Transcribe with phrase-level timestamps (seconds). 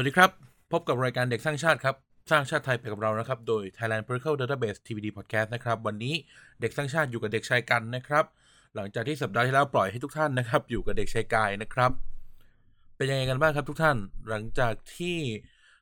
[0.00, 0.30] วัสดีครับ
[0.72, 1.96] พบกับรายการเด็กสร้างชาติครับ
[2.30, 6.14] สร้างชาติไทยไปกับเรานะครับ โดย Thailand Political Database TVD Podcast นะครับ วันนี้
[6.60, 8.24] เด็กสร้างชาติอยู่กับเด็กชายกันนะครับ
[8.74, 11.90] หลังจากที่สัปดาห์ที่แล้วปล่อยให้ทุกท่านนะครับ อยู่กับเด็กชายกายนะครับ
[12.96, 13.96] เป็นยังไงกันบ้างครับทุกท่าน
[14.28, 15.16] หลังจากที่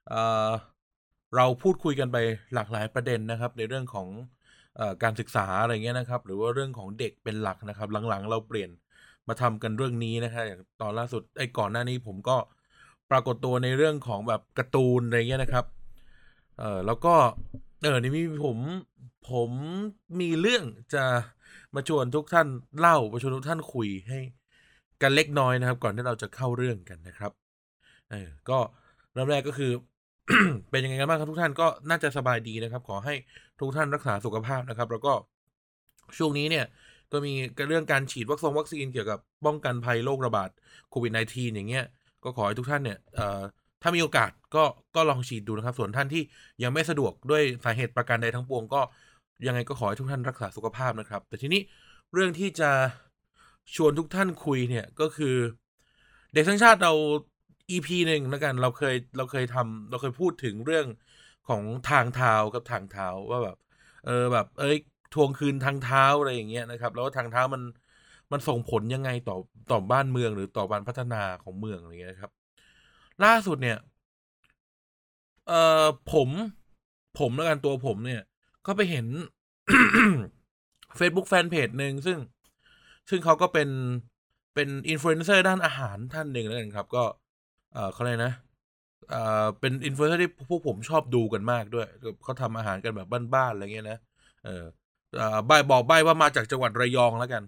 [0.09, 0.51] เอ่อ
[1.37, 2.17] เราพูดคุยกันไป
[2.55, 4.09] หลากหลายประเด็นนะครับ ในเรื่องของ
[4.79, 8.71] อการศึกษาอะไรเงี้ยนะครับ หรือว่าเรื่องของเด็กเป็นหลักนะครับ หลังๆ เราเปลี่ยน
[9.29, 12.37] มาทำกันเรื่องนี้นะครับอย่างตอนล่าสุดไอ้ก่อนหน้านี้ผมก็
[13.11, 15.65] ปรากฏตัวในเรื่องของแบบการ์ตูนอะไรเงี้ยนะครับ
[16.59, 17.15] เออแล้วก็
[17.83, 18.59] เออนี่มีผม
[19.31, 19.51] ผม
[20.21, 21.05] มีเรื่องจะ
[21.75, 24.21] มาชวนทุกท่านเล่ามาชวนทุกท่านคุยให้
[25.03, 27.33] กันเล็กน้อยนะครับ ก่อนที่เราจะเข้าเรื่องกันนะครับ
[28.11, 28.59] เออก็
[29.13, 29.73] เริ่มแรกก็คือ
[30.71, 33.15] เป็นยังไงกันบ้างครับทุกท่านก็น่าจะสบายดีนะครับ ขอให้
[33.61, 35.13] ทุกท่านรักษาสุขภาพนะครับ แล้วก็
[36.19, 36.67] ช่วงนี้เนี่ย
[37.13, 37.33] ก็มี
[37.69, 40.51] เรื่องการฉีดวัคซีนเกี่ยวกับป้องกันภัยโรคระบาด
[40.91, 41.85] โควิด -19 อย่างเงี้ย
[42.25, 42.99] ก็ขอให้ทุกท่านเนี่ย
[43.83, 44.65] ถ้ามีโอกาสก็
[44.97, 46.23] ก็ลองฉีดดูนะครับ ส่วนท่านที่
[46.63, 48.81] ยังไม่สะดวกด้วยสาเหตุประการใดทั้งปวง ก็
[49.47, 51.61] ยังไงก็ขอให้ทุกท่านรักษาสุขภาพนะครับ แต่ทีนี้
[52.13, 52.71] เรื่องที่จะ
[53.75, 55.37] ชวนทุกท่านคุยเนี่ยก็คือ
[56.33, 56.93] เด็กทั้งชาติเรา
[57.71, 60.87] EP หนึ่งแล้วกันเราเคยเราเคยทำเราเคยพูดถึงเรื่อง
[61.49, 63.57] ของทางเท้ากับทางเท้าว่าแบบ
[64.07, 64.77] เออแบบ เอ้ย
[65.15, 67.63] ทวงคืนทางเท้าอะไรอย่างเงี้ยนะครับ แล้วทางเท้ามัน
[68.33, 69.37] มันส่งผลยังไงต่อ
[69.71, 72.33] ต่อบ้านเมืองหรือต่อการพัฒนาของเมืองอะไรเงี้ยครับ
[73.25, 73.79] ล่าสุดเนี่ย
[75.49, 76.29] เอ่อผม
[77.19, 78.23] ผมแล้วกันตัวผมเนี่ย
[78.67, 79.07] ก็ไปเห็น
[80.99, 82.19] Facebook แฟนเพจหนึ่งซึ่ง
[83.09, 83.69] ซึ่งเขาก็เป็น
[84.55, 87.05] เป็นอินฟลูเอนเซอร์ด้านอาหารท่านหนึ่งแล้วกันครับ ก็
[87.75, 88.33] เอ่อเขาเลยนะ
[89.11, 91.87] เอ่อเป็นอินฟลูเอนเซอร์ที่พวกผมชอบดูกันมากด้วย
[92.25, 93.99] เขาทำอาหารกันแบบบ้านๆอะไรเงี้ยนะ
[94.45, 94.65] เออ
[95.17, 97.43] เอ่อใบ้บอกใบ้ว่ามาจากจังหวัดระยองแล้วกัน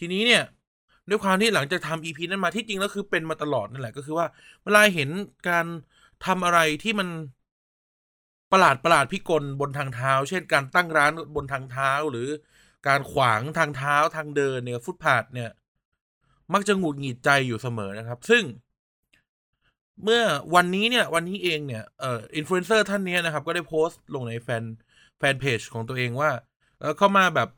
[0.00, 0.42] ทีนี้เนี่ย
[1.08, 4.26] ด้วยความที่หลังจากทำ EP นั้นมาที่จริงแล้วคือเป็นมาตลอดนั่นแหละก็คือว่า
[4.64, 5.10] เวลาเห็น
[5.48, 5.66] การ
[6.26, 7.08] ทำอะไรที่มัน
[8.52, 12.28] ประหลาดประหลาดพิกลบนทางเท้า เช่นการตั้งร้านบนทางเท้าหรือ
[12.88, 15.50] การขวางทางเท้าทางเดินเนี่ยฟุตพาทเนี่ย
[16.52, 18.42] มักจะหงุดหงิดใจอยู่เสมอนะครับ ซึ่ง
[20.04, 20.22] เมื่อ
[20.54, 24.64] วันนี้เนี่ย วันนี้เองเนี่ยเอ่ออินฟลูเอนเซอร์ท่านนี้นะครับ ก็ได้โพสต์ลงในแฟน
[25.18, 26.30] แฟนเพจของตัวเองว่า
[26.80, 27.48] เออเขามาแบบ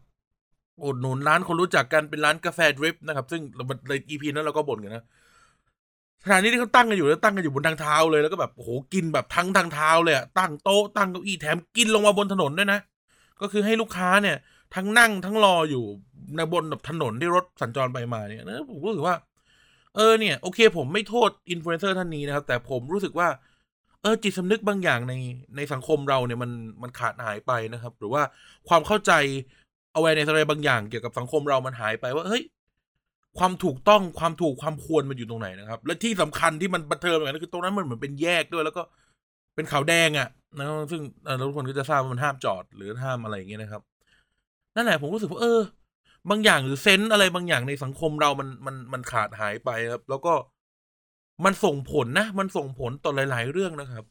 [0.85, 3.43] อุดหนุนร้านคนรู้จักกันเป็นร้านกาแฟดริปนะครับ ซึ่ง
[3.89, 5.05] ใน EP นั้นเราก็บ่นกันนะ
[6.25, 12.81] สถานที่ที่เขาตั้งกันอยู่แล้วตั้งกันอยู่บนทางเท้าเลยแล้วก็แบบโอ้โหกินแบบทั้งทางเท้าเลยอะตั้งโต๊ะตั้งเก้าอี้แถมกินลงมาบนถนนด้วยนะ
[13.41, 14.37] ก็คือให้ลูกค้าเนี่ย
[14.75, 15.85] ทั้งนั่งทั้งรออยู่
[16.37, 19.17] ในบนแบบถนนที่รถสัญจรไปมาเนี่ยนะผมรู้สึกว่า
[19.97, 23.29] เออเนี่ยโอเค ผมไม่โทษอินฟลูเอนเซอร์ท่านนี้นะครับ แต่ผมรู้สึกว่า
[24.03, 25.15] เออจิตสำนึกบางอย่างใน
[25.57, 26.51] ในสังคมเราเนี่ยมัน
[26.83, 28.23] มันขาดหายไปนะครับ หรือว่า
[28.69, 29.13] ความเข้าใจ
[29.93, 32.43] เอาไว้ในอะไรบางอย่างเกี่ยวกับสังคมเรามันหายไปว่า เฮ้ย
[33.39, 38.83] ความถูกต้องความถูกความควรมันอยู่ตรงไหนนะครับ และที่สำคัญที่มันบันเทิงอย่างนั้นคือตรงนั้นมันเหมือนเป็นแยกด้วย แล้วก็
[39.55, 41.01] เป็นขาวแดงอะ่ะนะซึ่ง
[41.49, 43.83] ทุกคนก็จะทราบว่ามันห้ามจอดหรือห้ามอะไรอย่างเงี้ยนะครับ
[44.77, 45.61] นั่นแหละผมรู้สึกว่าเออ
[46.31, 50.35] บางอย่างหรือ sense อะไรบางอย่างในสังคมเรามันมันมันขาดหายไปครับ แล้วก็
[51.45, 54.05] มันส่งผลนะ มันส่งผลต่อหลาย ๆ เรื่องนะครับ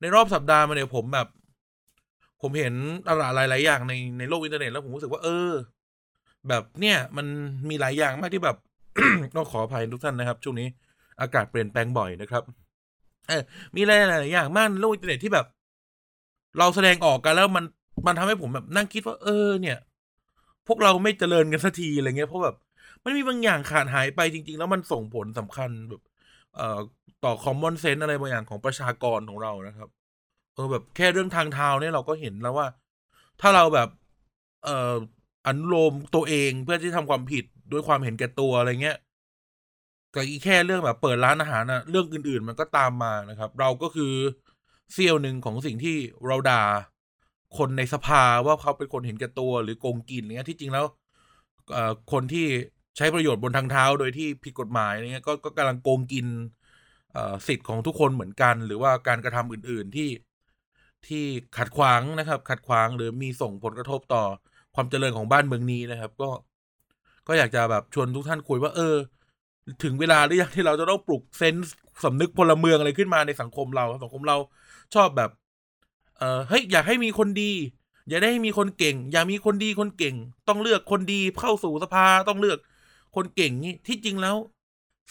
[0.00, 1.28] ในรอบสัปดาห์มาเนี่ยผมแบบ
[2.42, 2.74] ผมเห็น
[3.08, 5.52] อะไรหลาย ๆ อย่างในในโลกอินเทอร์เน็ตแล้วผมรู้สึกว่า เออ
[6.48, 7.26] แบบเนี่ย มัน
[7.68, 8.56] มีหลายอย่างมากที่แบบ
[9.36, 10.68] ต้องขออภัยทุกท่านนะครับช่วงนี้
[11.20, 12.42] อากาศเปลี่ยนแปลงบ่อยนะครับ
[13.28, 13.42] เออ
[13.76, 15.46] มีหลายๆอย่างมากในโลกอินเทอร์เน็ตที่แบบ
[16.58, 17.64] เราแสดงออกกันแล้วมัน
[18.06, 19.78] มันทำให้ผมแบบนั่งคิดว่า เออ เนี่ย
[20.66, 22.56] พวกเราไม่เจริญกันสักทีอะไรเงี้ยเพราะแบบ
[23.04, 26.02] มันมีบางอย่างขาดหายไปจริง ๆ แล้วมันส่งผลสำคัญแบบ
[26.56, 26.78] เอ่อ
[27.24, 29.88] ต่อคอมมอนเซนส์อะไรบางอย่างของประชากรของเรานะครับ
[30.54, 32.66] เออแบบแค่เรื่องทางเท้าเนี่ยเราก็เห็นแล้วว่า
[33.40, 33.88] ถ้าเราแบบ
[34.64, 34.94] เอ่อ
[35.46, 38.98] อนุโลมตัวเองเพื่อที่ทำความผิดด้วยความเห็นแก่ตัวอะไรเงี้ย
[40.14, 44.12] กับอีแค่เรื่องแบบเปิดร้านอาหารนะเรื่องอื่น ๆ มันก็ตามมานะครับ เราก็คือ
[44.92, 45.96] เสี้ยวหนึ่งของสิ่งที่
[46.26, 46.62] เราด่า
[47.58, 50.84] คนในสภาว่าเขาเป็นคนเห็นแก่ตัวหรือโกงกินอะไรเนี้ยที่จริงแล้ว
[51.72, 52.46] เอ่อคนที่
[52.96, 56.26] ใช้ประโยชน์บนทางเท้าโดยที่ผิดกฎหมายอะไรเนี้ยก็ก็กำลังโกงกิน
[57.12, 60.08] เอ่อสิทธิ์ของทุกคนเหมือนกัน หรือว่าการกระทำอื่น ๆ ที่
[61.08, 61.24] ที่
[61.56, 64.22] ขัดขวางนะครับ ขัดขวางหรือมีส่งผลกระทบต่อ
[64.74, 66.30] ความเจริญของบ้านเมืองนี้นะครับ ก็
[67.28, 68.96] ก็อยากจะแบบชวนทุกท่านคุยว่า เออ
[69.82, 74.36] ถึงเวลาหรือยังที่เราจะต้องปลุกเซนส์สำนึกพลเมืองอะไรขึ้นมาในสังคมเราสังคมเรา
[74.94, 75.30] ชอบแบบ
[76.18, 77.52] เออเฮ้ยอยากให้มีคนดี
[78.08, 80.16] อย่าได้มีคนเก่ง อย่ามีคนดีคนเก่ง
[80.48, 82.58] ต้องเลือกคนดีเข้าสู่สภาต้องเลือก
[83.16, 84.36] คนเก่งนี่ที่จริงแล้ว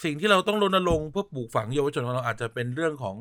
[0.04, 3.16] สิ่งที่เราต้องรณรงค์เพื่อปลูกฝังเยาวชนของเราอาจจะเป็นเรื่องของ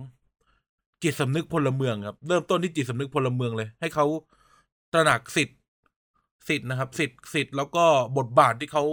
[1.03, 4.07] จิตสำนึกพลเมืองครับ เริ่มต้นที่จิตสำนึกพลเมืองเลย ให้เขา
[4.93, 5.59] ตระหนักสิทธิ์
[6.49, 7.85] สิทธิ์นะครับ สิทธิ์สิทธิ์แล้วก็
[8.19, 8.85] บทบาทที่เขา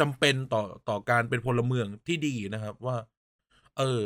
[0.00, 2.96] จำเป็นต่อต่อการเป็นพลเมืองที่ดีนะครับ ว่า
[3.78, 4.00] เออ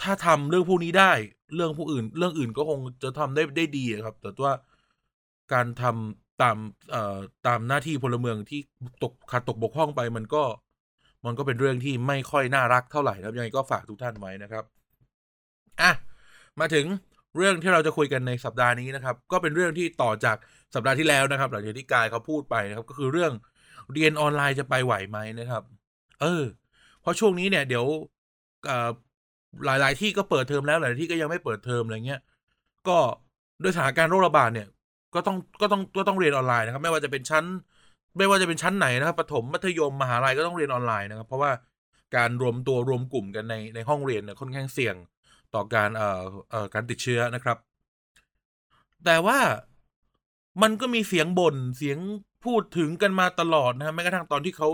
[0.00, 1.12] ถ้าทำเรื่องพวกนี้ได้
[1.54, 4.54] เรื่องผู้อื่น เรื่องอื่นก็คงจะทำได้ได้ดีครับ แต่ว่า
[5.52, 6.56] การทำตาม
[6.90, 8.60] เอ่อตามหน้าที่พลเมืองที่
[9.02, 10.42] ตกขาดตกบกพร่องไป มันก็
[11.26, 14.64] มันก็เป็นเรื่องที่ไม่ค่อยน่ารักเท่าไหร่นะครับยังไงก็ฝากทุกท่านไว้นะครับ
[15.80, 15.90] อะ
[16.60, 16.86] มาถึง
[17.36, 20.36] เรื่องที่เราจะคุยกันในสัปดาห์นี้นะครับ ก็เป็นเรื่องที่ต่อจาก
[20.74, 23.32] สัปดาห์ที่แล้วนะครับ หลังจากที่กายเขาพูดไปนะครับ ก็คือเรื่อง
[23.92, 25.62] เรียนออนไลน์จะไปไหวไหมนะครับ
[26.20, 26.42] เออ
[27.02, 27.84] เพราะช่วงนี้เนี่ย เดี๋ยว
[29.64, 32.20] หลาย ๆ ที่ก็เปิดเทอมแล้วหลายที่ก็ยังไม่เปิดเทอมอะไรเงี้ย
[32.88, 32.98] ก็
[33.62, 34.68] ด้วยสถานการณ์โรคระบาดเนี่ย
[35.14, 37.44] ก็ต้องก็ต้องก็ต้องเรียนออนไลน์นะครับ ไม่ว่าจะเป็นชั้น
[38.18, 41.50] ไม่ว่าจะเป็นชั้นไหนนะครับประถมมัธยมมหาลัยก็ต้องเรียนออนไลน์นะครับ เพราะว่า
[42.16, 44.94] การรวมตัวรวมกลุ่มกันในในห้องเรียนเนี่ยค่อนข้างเสี่ยง
[45.54, 47.56] ต่อการเอ่อเอ่อการติดเชื้อนะครับ
[49.04, 49.38] แต่ว่า
[50.62, 51.98] มันก็มีเสียงบน่นเสียง
[52.44, 54.68] พูดถึงกันมาตลอดนะฮะแม้กระทั่งตอนที่เขา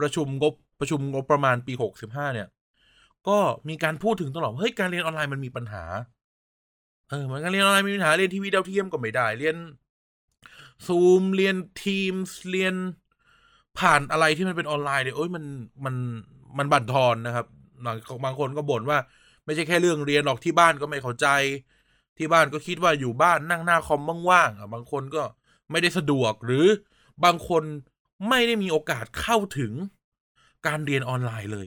[0.00, 2.48] ประชุมงบประชุมงบประมาณปีหกสิบห้าเนี่ย
[3.28, 3.38] ก็
[3.68, 5.84] มีการพูดถึงตลอดเฮ้ยการเรียนออนไลน์มันมีปัญหา
[7.08, 9.56] เออมันการเรียนออนไลน์มีปัญหาเรียนทีวีดาวเทียมก็ไม่ได้เรียน
[10.86, 12.14] ซูมเรียนทีม
[12.50, 12.74] เรียน
[13.78, 15.44] ผ่านอะไรที่มันเป็นออนไลน์เนี่ยโอ้ยมัน
[15.84, 15.94] มัน
[16.58, 17.46] มันบั่นทอนนะครับ
[18.24, 18.98] บางคนก็บ่นว่า
[19.50, 21.26] ไม่ใช่แค่เรื่องเรียนหรอกที่บ้านก็ไม่เข้าใจ
[22.18, 25.22] ที่บ้านก็คิดว่าอยู่บ้านนั่งหน้าคอมว่างๆอะบางคนก็
[25.70, 26.66] ไม่ได้สะดวกหรือ
[27.24, 27.62] บางคน
[28.28, 29.72] ไม่ได้มีโอกาสเข้าถึง
[30.66, 31.66] การเรียนออนไลน์เลย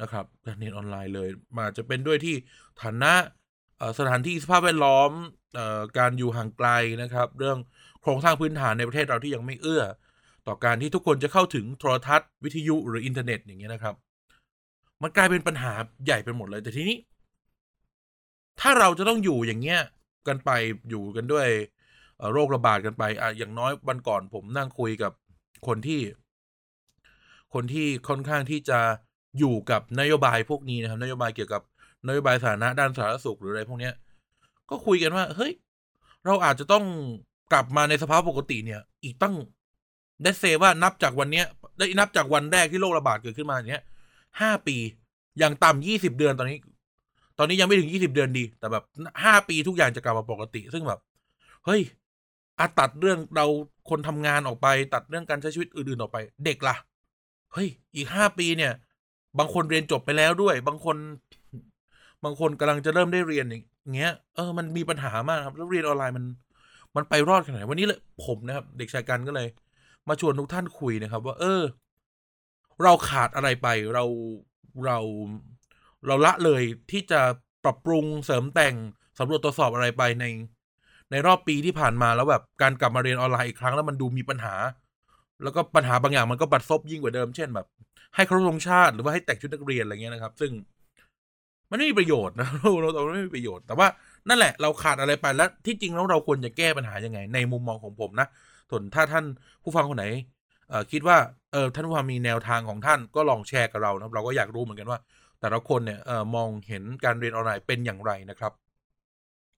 [0.00, 2.34] นะครับ การเรียนออนไลน์เลยมาจะเป็นด้วยที่
[2.82, 3.12] ฐานะ
[3.98, 5.10] สถานที่สภาพแวดล้อม
[5.98, 6.68] การอยู่ห่างไกล
[7.02, 7.58] นะครับ เรื่อง
[8.02, 9.84] โครงสร้างพื้นฐานในประเทศเราที่ยังไม่เอื้อ
[10.46, 13.94] ต่อการที่ทุกคนจะเข้าถึงโทรทัศน์วิทยุหรืออินเทอร์เน็ตอย่างเงี้ยนะครับ
[15.02, 15.72] มันกลายเป็นปัญหา
[16.04, 16.98] ใหญ่ไปหมดเลย แต่ทีนี้
[18.60, 19.80] ถ้าเราจะต้องอยู่อย่างเงี้ย
[20.28, 20.50] กันไป
[20.90, 21.46] อยู่กันด้วย
[22.32, 25.12] โรคระบาดกันไปอะอย่างน้อยวันก่อนผมนั่งคุยกับ
[25.66, 26.00] คนที่
[27.54, 28.78] คนที่ค่อนข้างที่จะ
[29.38, 31.62] อยู่กับนโยบายพวกนี้นะครับ นโยบายเกี่ยวกับ
[32.08, 33.94] นโยบายสาธารณะด้านสาธารณสุขหรืออะไรพวกเนี้ย
[34.70, 35.52] ก็คุยกันว่า เฮ้ย
[36.26, 36.84] เราอาจจะต้อง
[37.52, 39.34] กลับมาในสภาพปกติเนี่ย อีกตั้ง
[40.22, 41.46] ได้เซว่านับจากวันเนี้ย
[41.78, 43.82] ได้นับจากวันแรกที่โรคระบาดเกิดขึ้นมาเนี้ย
[44.40, 44.76] ห้าปี
[45.38, 46.58] อย่างต่ำยี่สิบเดือนตอนนี้
[47.38, 48.84] ตอนนี้ยังไม่ถึงยี่สิบเดือนดี แต่แบบ
[49.24, 51.00] ห้าปีทุกอย่างจะกลับมาปกติ ซึ่งแบบ
[51.64, 51.80] เฮ้ย
[52.58, 53.46] อาตัดเรื่องเรา
[53.90, 56.76] คนทำงานออกไป ตัดเรื่องการใช้ชีวิตอื่นๆออกไป เด็กละ่ะ
[57.52, 58.72] เฮ้ย อีกห้าปีเนี่ย
[59.38, 60.96] บางคนเรียนจบไปแล้วด้วย บางคน
[62.24, 66.24] บางคนกำลังจะเริ่มได้เรียนอย่างเงี้ย เออ มันมีปัญหามากครับ แล้วเรียนออนไลน์มัน
[66.96, 69.48] มันไปรอดขนาดไหนวันนี้เลยผมนะครับ เด็กชายกันก็เลย
[70.08, 71.62] มาชวนทุกท่านคุยนะครับ ว่า เออ
[72.82, 74.04] เราขาดอะไรไปเรา
[74.84, 74.98] เรา
[76.06, 77.20] เราละเลยที่จะ
[77.64, 78.74] ปรับปรุงเสริมแต่ง
[79.18, 80.24] สำรวจตรวจสอบอะไรไปใน
[81.10, 84.54] ในรอบปีที่ผ่านมาแล้วแบบการกลับมาเรียนออนไลน์อีกครั้งแล้วมันดูมีปัญหา
[85.42, 87.66] แล้วก็ปัญหาบางอย่างมันก็บัดซบยิ่งกว่าเดิมเช่นแบบ
[88.14, 90.52] ให้ครบธงชาติหรือว่าให้แต่งชุดนักเรียนอะไรเงี้ยนะครับ ซึ่ง
[91.70, 93.86] มันไม่มีประโยชน์นะเราเราไม่มีประโยชน์แต่ว่า
[94.28, 98.26] นั่นแหละเราขาดอะไรไปแล้วที่จริงแล้วเราควรจะแก้ปัญหายังไง ในมุมมองของผมนะ
[98.70, 99.24] ส่วนถ้าท่าน
[99.62, 100.06] ผู้ฟังคนไหน
[100.92, 101.16] คิดว่า
[101.52, 104.98] เออท่านผู้ฟังมีแนวทางของท่านก็ลองแชร์กับเรานะเราก็อยากรู้เหมือนกันว่า
[105.40, 108.52] แต่ละคนเนี่ยเออมองเห็นการเรียนออนไลน์เป็นอย่างไรนะครับ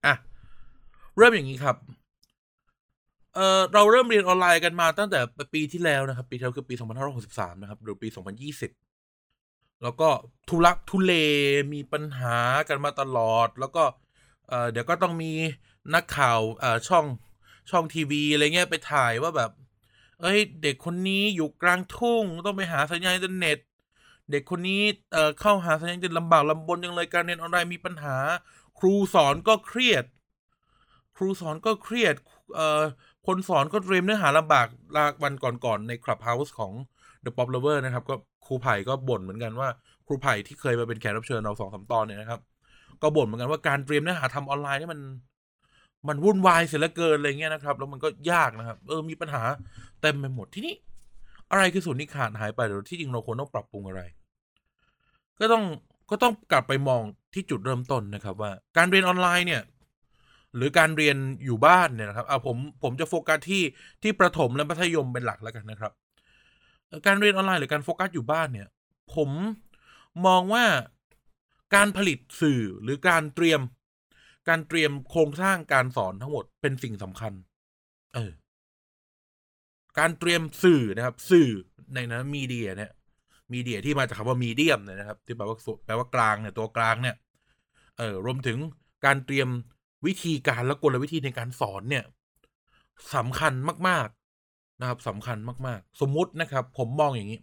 [0.07, 0.15] อะ
[1.17, 1.77] เริ่มอย่างนี้ครับ
[3.35, 5.21] เอ่อเราเริ่มเรียนออนไลน์กันมาตั้งแต่
[5.55, 6.75] ปีที่แล้วนะครับ ปีที่แล้วคือปี
[7.19, 10.09] 2563 นะครับหรือปี 2020 แล้วก็
[10.49, 11.13] ทุลักทุเล
[11.73, 12.39] มีปัญหา
[12.69, 13.85] กันมาตลอด แล้วก็
[14.49, 15.33] เอ่อเดี๋ยวก็ต้องมี
[15.95, 17.07] นักข่าวเอ่อช่อง
[17.71, 19.51] ช่องทีวีอะไรเงี้ยไปถ่ายว่าแบบ
[20.23, 23.59] เอ้ย เด็กคนนี้อยู่กลางทุ่งต้องไปหาสัญญาณอินเทอร์เน็ต
[24.31, 28.17] เด็กคนนี้เอ่อเข้าหาสัญญาณอินเทอร์เน็ตลำบากลำบนยังเลยการเรียนออนไลน์มีปัญหา
[28.79, 30.05] ครูสอนก็เครียด
[31.17, 32.15] ครูสอนก็เครียด
[32.57, 32.83] เอ่อ
[33.27, 36.73] คนสอนก็เตรียมเนื้อหาลำบากลากวันก่อนๆในคลับเฮาส์ของ
[37.25, 38.15] The Pop Lover นะครับ ก็
[38.47, 39.69] ครูไผ่ก็บ่นเหมือนกันว่า
[40.07, 42.41] ครูไผ่ที่เคยมาเป็นแขกรับเชิญเราสองสาตอนเนี่ยนะครับ
[43.03, 45.01] ก็บ่นเหมือนกันว่าการเตรียมเนื้อหาทำออนไลน์นี่มัน
[46.09, 49.43] มันวุ่นวายเสียเหลือเกินอะไรเงี้ยนะครับ แล้วมันก็ยากนะครับ เออมีปัญหา
[50.03, 50.75] เต็มไปหมดที่นี้
[51.51, 54.03] อะไรคือส่วนที่ขาดหายไปหรือที่จริงเราควรต้องปรับปรุงอะไร
[55.41, 55.65] ก็ต้อง
[56.11, 57.03] ก็ต้องกลับไปมอง
[57.35, 59.63] ที่จุดเริ่มต้นนะครับ ว่าการเรียนออนไลน์เนี่ย
[60.57, 63.63] หรือการเรียนอยู่บ้านเนี่ยนะครับเอาผมผมจะโฟกัสที่
[64.03, 65.93] ที่ประถมและมัธยมเป็นหลักแล้วกันนะครับ
[67.07, 68.69] การเรียนออนไลน์หรือการโฟกัสอยู่บ้านเนี่ย
[69.15, 69.31] ผม
[70.27, 70.65] มองว่า
[71.75, 73.61] การผลิตสื่อหรือการเตรียม
[74.49, 77.33] การเตรียมโครงสร้างการสอนทั้งหมดเป็นสิ่งสำคัญ
[78.15, 78.33] เออ
[79.99, 81.49] การเตรียมสื่อนะครับ สื่อ
[81.95, 82.91] ในนั้นมีเดีย เนี่ย
[83.53, 85.57] มีเดียที่มาจากคำว่ามีเดียมเนี่ยนะครับ ที่แปลว่า
[85.87, 87.17] แปลว่ากลางเนี่ยตัวกลางเนี่ย
[87.99, 88.59] เออรวมถึง
[89.05, 89.49] การเตรียม
[90.07, 92.05] วิธีการและกลวิธีในการสอนเนี่ย
[93.15, 93.53] สำคัญ
[93.89, 94.09] มาก
[94.45, 97.41] ๆนะครับสำคัญมาก ๆ สมมุตินะครับ ผมมองอย่างนี้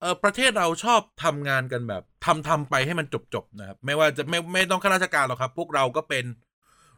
[0.00, 6.24] เออประเทศเราชอบทำงานกันแบบทำทำไปให้มันจบจบนะครับ ไม่ว่าจะไม่ไม่ต้องข้าราชการหรอกครับ พวกเราก็เป็น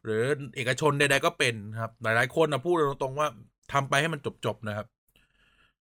[0.05, 0.23] หรือ
[0.57, 3.29] เอกชนใดๆก็เป็นครับ หลายๆคนนะพูดตรงๆว่า
[3.73, 4.87] ทำไปให้มันจบจบนะครับ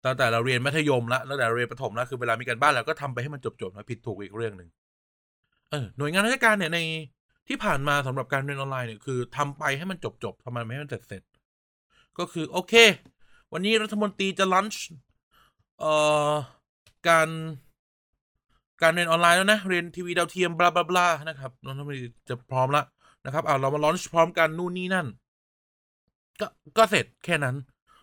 [0.05, 4.69] ตั้งแต่เราเรียนมัธยมแล้วตั้งแต่เรียนประถมแล้วคือเวลามีการบ้านเราก็ทำไปให้มันจบจบนะผิดถูกอีกเรื่องหนึ่ง
[5.71, 6.79] เออหน่วยงานราชการเนี่ยใน
[7.49, 11.23] ที่ผ่านมาสำหรับการเรียนออนไลน์เนี่ยคือทำไปให้มันจบจบทำไมไม่ให้มันเสร็จเสร็จ
[12.19, 12.75] ก็คือโอเค
[13.53, 14.85] วันนี้รัฐมนตรีจะลันช์
[15.81, 15.93] เอ่
[16.31, 16.33] อ
[17.09, 17.29] การ
[18.83, 22.83] การเรียนออนไลน์แล้วนะ เรียนทีวีดาวเทียมบลาบลาบลานะครับรัฐมนตรีจะพร้อมละ
[23.25, 25.07] นะครับเอาเรามาลอนช์พร้อมกันนู่นนี่นั่น
[26.41, 26.47] ก็
[26.79, 27.57] ก็เสร็จแค่นั้น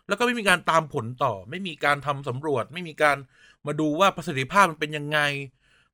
[0.08, 3.18] แล้วก็ไม่มีการตามผลต่อ ไม่มีการทำสำรวจ ไม่มีการ
[3.68, 5.20] มาดูว่าประสิทธิภาพมันเป็นยังไง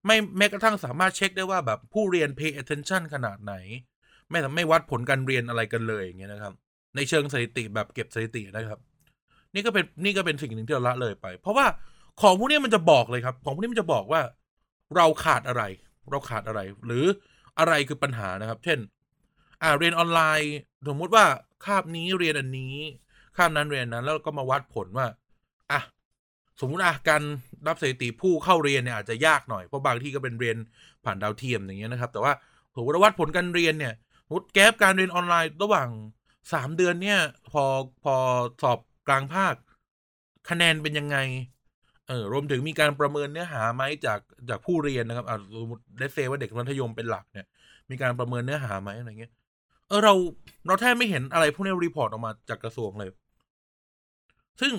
[0.06, 3.54] ไม่แม้กระทั่งสามารถเช็คได้ว่าแบบผู้เรียน pay attention ขนาดไหน
[4.30, 6.54] ไม่ไม่วัดผลการเรียนอะไรกันเลยอย่างเงี้ยนะครับ
[6.96, 8.80] ในเชิงสถิติแบบเก็บสถิตินะครับ
[9.54, 11.66] นี่ก็เป็นนี่ก็เป็นสิ่งหนึ่งที่เราละเลยไป เพราะว่า
[12.22, 14.22] ของพวกนี้มันจะบอกเลยครับ ของพวกนี้มันจะบอกว่า
[14.96, 15.64] เราขาดอะไร
[16.12, 17.06] เราขาดอะไร หรือ
[17.60, 18.80] อะไรคือปัญหานะครับ เช่น
[19.62, 20.54] อ่าเรียนออนไลน์
[20.90, 21.26] สมมุติว่า
[21.66, 22.76] คาบนี้เรียนอันนี้
[23.38, 25.08] คาบนั้นเรียนนั้น แล้วก็มาวัดผลว่า
[25.72, 25.82] อะ
[26.60, 27.22] สมมุติอะการ
[27.68, 30.58] รับสถิติผู้เข้าเรียนเนี่ยอาจจะยากหน่อยเพราะบางที่ก็เป็นเรียน
[31.06, 32.34] ผ่านดาวเทียมอย่างเงี้ยนะครับ แต่ว่า
[32.76, 33.94] สมมติว่าวัดผลการเรียนเนี่ย
[34.26, 35.90] สมมติแกลบการเรียนออนไลน์ระหว่าง
[36.54, 37.20] สามเดือนเนี่ย
[37.52, 37.64] พอ
[38.04, 38.16] พอ
[38.62, 39.56] สอบกลางภาค
[40.50, 41.18] คะแนนเป็นยังไง
[42.10, 47.48] เออรวมถึงมีการประเมินเนื้อหาไหมจากจากผู้เรียนนะครับอ่าสมมติ let's say ว่าเด็กมัธยมเป็นหลักเนี่ย
[47.90, 49.32] มีการประเมินเนื้อหาไหมอะไรเงี้ย
[49.88, 50.14] เออเรา
[50.68, 53.10] เราแทบไม่เห็นอะไรพวกนี้ report ออกมาจากกระทรวงเลย
[54.62, 54.74] ซึ่ง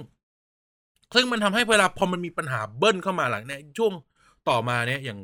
[1.15, 3.93] ซึ่งมันทำให้เวลาพอมันมีปัญหาเบิ้ลเข้ามาหลังเนี่ยช่วง
[4.49, 5.19] ต่อมาเนี่ยอย่าง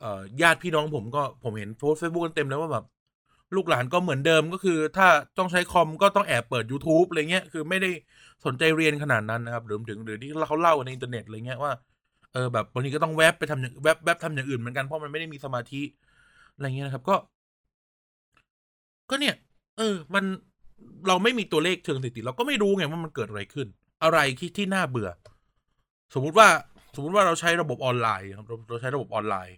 [0.00, 2.84] เอ่อญาติพี่น้องผมก็ผมเห็นโพสเฟซบุ๊กกันเต็มแล้วว่าแบบ
[3.54, 5.08] ลูกหลานก็เหมือนเดิมก็คือ ถ้า
[5.38, 7.90] ต้องใช้คอมก็ต้องแอบเปิด YouTube อะไรเงี้ยคือไม่ได้
[8.46, 11.72] สนใจเรียนขนาดนั้นนะครับหรือถึงหรือที่เขาเล่าในอินเทอร์เน็ตอะไรเงี้ยว่า
[12.32, 15.82] เออแบบบางทีก็ต้องแวบไปทำอย่างแวบแวบทำอย่างอื่นเหมือนกันเพราะมันไม่ได้มีสมาธิ
[16.54, 17.16] อะไรเงี้ยนะครับ ก็
[19.10, 19.34] ก็เนี่ย
[19.78, 20.24] เออ มัน
[21.08, 23.66] เราไม่มีตัวเลขเชิงสถิติ เราก็ไม่รู้ไงว่ามันเกิดอะไรขึ้น
[24.04, 25.10] อะไรที่ที่น่าเบื่อ
[26.14, 26.48] สมมุติว่า
[26.94, 29.56] สมมุติว่าเราใช้ระบบออนไลน์ครับเราเราใช้ระบบออนไลน์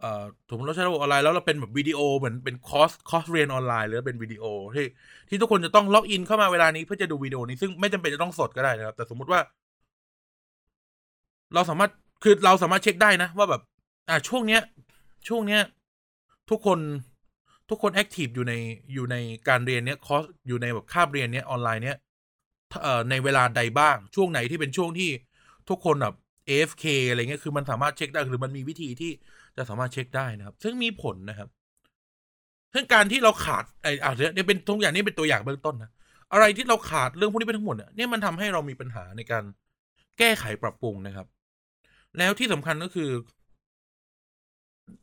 [0.00, 4.86] เอ่อสมมติเราใช้ระบบออนไลน์แล้วเราเป็นแบบวิดีโอเหมือนเป็นคอร์สคอร์สเรียนออนไลน์หรือเป็นวิดีโอที่
[5.28, 9.40] ที่ทุกคนจะต้อง login เข้ามาเวลานี้เพื่อจะดูวิดีโอนี้ซึ่งไม่จำเป็นจะต้องสดก็ได้นะครับ แต่สมมุติว่า
[11.54, 11.90] เราสามารถ
[12.22, 13.62] คือเราสามารถเช็คได้นะ ว่าแบบ
[14.08, 14.60] อ่าช่วงเนี้ย
[15.28, 15.62] ช่วงเนี้ย
[16.50, 16.78] ทุกคน
[17.70, 18.54] ทุกคน active อยู่ใน
[18.94, 19.16] อยู่ใน
[19.48, 21.96] การเรียนเนี้ยคอร์สอยู่ในแบบคาบเรียนเนี้ยออนไลน์เนี้ย
[22.82, 25.10] เอ่อในเวลาใดบ้าง ช่วงไหนที่เป็นช่วงที่
[25.68, 26.14] ทุกคนแบบ
[26.48, 29.10] AFK อะไรเงี้ยคือมันสามารถเช็คได้หรือมันมีวิธีที่
[29.58, 31.48] จะสามารถเช็คได้นะครับ ซึ่งมีผลนะครับ
[32.74, 35.90] ซึ่งการที่เราขาดไอ้อ่าเนี่ยเป็นทุกอย่างนี้เป็นตัวอย่างเบื้องต้นนะ
[36.32, 39.44] อะไรที่เราขาดเรื่องพวกนี้เป็นทั้งหมดเนี่ยเนี่ยมันทำให้เรามีปัญหาในการ
[40.18, 41.26] แก้ไขปรับปรุงนะครับ
[42.18, 43.10] แล้วที่สำคัญก็คือ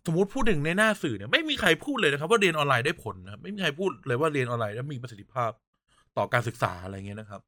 [0.06, 5.52] สมมติพูดถึงในหน้าสื่อเนี่ยไม่มีใครพูดเลยนะครับ ว่าเรียนออนไลน์ได้ผลนะไม่มีใครพูดเลยว่าเรียนออนไลน์แล้วมีประสิทธิภาพ
[6.18, 7.42] ต่อการศึกษาอะไรเงี้ยนะครับ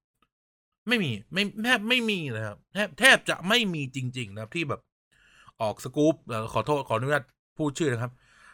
[0.88, 4.82] ไม่มีไม่แทบไม่มีนะครับแทบแทบจะไม่มีจริง ๆ นะครับ ที่แบบ
[5.62, 6.16] ออกสกู๊ป
[6.54, 7.24] ขอโทษขออนุญาต
[7.58, 8.14] พูดชื่อนะครับ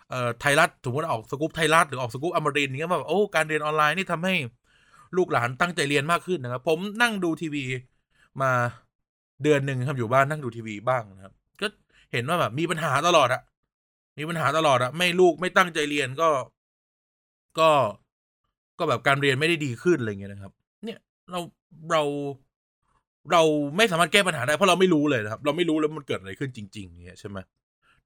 [0.10, 4.36] เอ่อไทยรัฐสมมติออกสกู๊ปไทยรัฐหรือออกสกู๊ปอมรินทร์เงี้ยแบบโอ้การเรียนออนไลน์นี่ทำให้
[5.18, 7.64] ลูกหลานตั้งใจเรียนมากขึ้นนะครับ ผมนั่งดูทีวี
[8.42, 8.52] มา
[9.44, 11.68] เดือนหนึ่งครับอยู่บ้านนั่งดูทีวีบ้างนะครับ ก็
[12.12, 13.42] เห็นว่าแบบมีปัญหาตลอดอะ
[14.18, 16.30] มีปัญหาตลอดอะไม่ลูกไม่ตั้งใจเรียนก็
[17.60, 17.70] ก็
[18.80, 20.52] ก็แบบการเรียนไม่ได้ดีขึ้นอะไรเงี้ยนะครับ
[20.84, 21.00] เนี่ย
[21.32, 21.40] เรา
[21.92, 22.04] เรา
[23.32, 23.42] เรา
[23.78, 27.38] ไม่สามารถแก้ปัญหาได้เพราะเราไม่รู้เลยนะครับ เราไม่รู้เลยมันเกิดอะไรขึ้นจริงๆเนี่ยใช่ไหม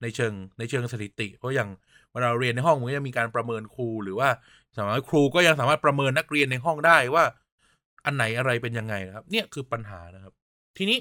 [0.02, 1.70] ในเชิงในเชิงสถิติ เพราะอย่าง
[2.14, 4.30] เวลาเรียนในห้องมันก็จะมีการประเมินครูหรือว่า
[4.78, 7.24] สามารถครูก็ยังสามารถประเมินนักเรียนในห้องได้ว่า
[8.06, 10.34] อันไหนอะไรเป็นยังไงนะครับ เนี่ยคือปัญหานะครับ
[10.78, 11.00] ทีนี้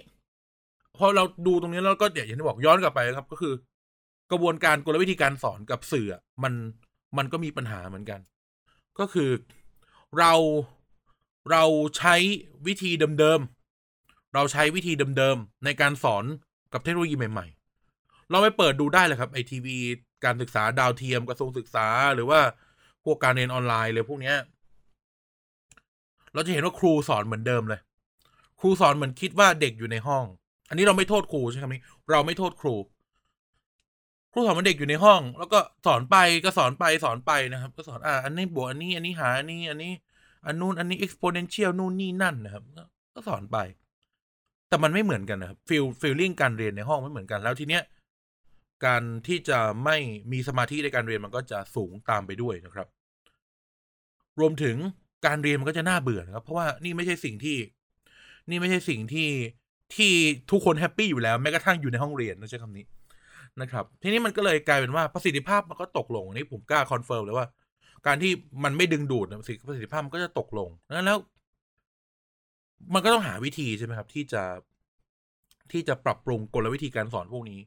[0.97, 3.55] พอเราดูตรงนี้แล้วก็เดี๋ยวอย่างที่บอกย้อนกลับไปครับ ก็คือ
[4.31, 6.07] กระบวนการกลวิธีการสอนกับสื่อ
[6.43, 6.53] มัน
[7.19, 8.21] มันก็มีปัญหาเหมือนกัน
[8.99, 9.31] ก็คือ
[10.19, 10.33] เรา
[11.51, 11.65] เรา
[11.99, 12.15] ใช้
[12.67, 13.56] วิธีเดิมๆ
[14.37, 16.25] เราใช้วิธีเดิมๆ ในการสอน
[16.73, 19.77] กับเทคโนโลยีใหม่ๆ เราไปเปิดดูได้เลยครับไอทีวี
[20.25, 22.41] การศึกษาดาวเทียมกระทรวงศึกษา หรือว่า
[23.05, 24.37] พวกการเรียนออนไลน์เลยพวกเนี้ย
[26.35, 27.81] เราจะเห็นว่าครูสอนเหมือนเดิมเลย
[28.61, 30.25] ครูสอนเหมือนคิดว่าเด็กอยู่ในห้อง
[30.69, 31.75] อันนี้เราไม่โทษครูใช่ไหม
[32.11, 32.75] เราไม่โทษครู
[34.33, 39.93] ครูสอนเหมือนเด็กอยู่ในห้อง แล้วก็สอนไปก็สอนไปสอนไปนะครับ ก็สอนอ่าอันนี้บวกอันนี้อันนี้หาอันนี้อันนี้
[40.47, 42.63] อันนู้นอันนี้ exponential นู่นนี่นั่นนะครับ
[43.15, 43.59] ก็สอนไป
[44.69, 47.83] แต่มันไม่เหมือนกันนะครับ feel feeling การเรียนในห้องไม่เหมือนกันแล้วทีเนี้ย
[48.85, 49.97] การที่จะไม่
[50.33, 52.87] มีสมาธิในการเรียนมันก็จะสูงตามไปด้วยนะครับ
[54.41, 54.77] รวมถึง
[55.27, 57.59] การเรียนมันก็จะน่าเบื่อนะครับ เพราะว่านี่ไม่ใช่สิ่งที่
[58.49, 59.31] นี่ไม่ใช่สิ่งที่
[59.95, 60.13] ที่
[60.51, 62.85] ทุกคน happy อยู่แล้วแม้กระทั่งอยู่ในห้องเรียนนะใช้คำนี้
[63.61, 67.47] นะครับ ทีนี้มันก็เลยกลายเป็นว่าประสิทธิภาพมันก็ตกลงอันนี้ผมกล้า confirm เลยว่า
[68.07, 68.33] การที่
[68.65, 70.69] มันไม่ดึงดูดประสิทธิภาพมันก็จะตกลง
[71.07, 71.19] แล้ว
[72.95, 74.43] มันก็ต้องหาวิธีใช่ไหมครับ ที่จะ
[75.73, 77.61] ที่จะปรับปรุงกลวิธีการสอนพวกนี้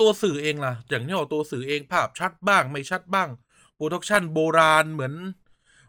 [0.00, 3.28] ตัวสื่อเองล่ะ อย่างที่บอกตัวสื่อเองภาพชัดบ้าง ไม่ชัดบ้าง
[3.74, 5.14] production โบราณเหมือน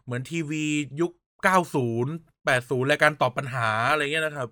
[0.04, 0.64] เหมือนทีวี
[1.00, 1.12] ยุค
[1.94, 4.48] 90 80รายการตอบปัญหาอะไรเงี้ยนะครับ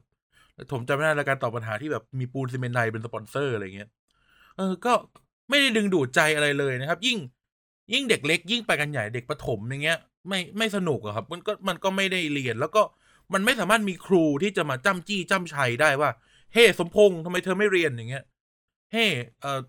[0.73, 3.89] ผมจำไม่ได้รายการตอบปัญหาที่แบบมีปูนซีเมนต์ไทยเป็นสปอนเซอร์อะไรเงี้ย
[4.57, 4.93] เออก็
[5.49, 7.19] ไม่ได้ดึงดูดใจอะไรเลยนะครับ ยิ่ง
[7.93, 12.83] ยิ่งเด็กเล็ก ยิ่งไปกันใหญ่เด็กประถมอย่างเงี้ย ไม่ไม่สนุกอะครับ มันก็มันก็ไม่ได้เรียนแล้วก็
[13.35, 16.11] มันไม่สามารถมีครูที่จะมาจ้ำจี้จ้ำไชได้ว่า
[16.53, 18.25] เฮ้ สมพงษ์ทำไมเธอไม่เรียนอย่างเงี้ย
[18.93, 19.05] เฮ้
[19.41, 19.61] เอ่อ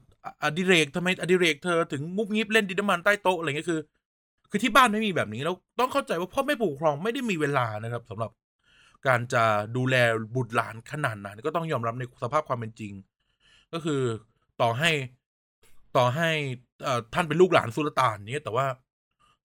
[0.43, 3.79] อดิเรกทำไมอดิเรกเธอถึงมุบมิบเล่นดินน้ำมันใต้โต๊ะอะไรเงี้ยคือ
[4.49, 8.31] คือที่บ้านไม่มีแบบนี้แล้วต้องเข้าใจว่าพ่อแม่ผู้ปกครองไม่ได้มีเวลานะครับสำหรับ
[9.07, 9.43] การจะ
[9.77, 9.95] ดูแล
[10.35, 12.93] บุตรหลานขนาดนั้นก็ต้องยอมรับในสภาพความเป็นจริง
[13.73, 14.01] ก็คือ
[14.61, 14.91] ต่อให้
[15.97, 16.29] ต่อให้
[17.13, 18.65] ท่านเป็นลูกหลานสุลต่านนี้แต่ว่า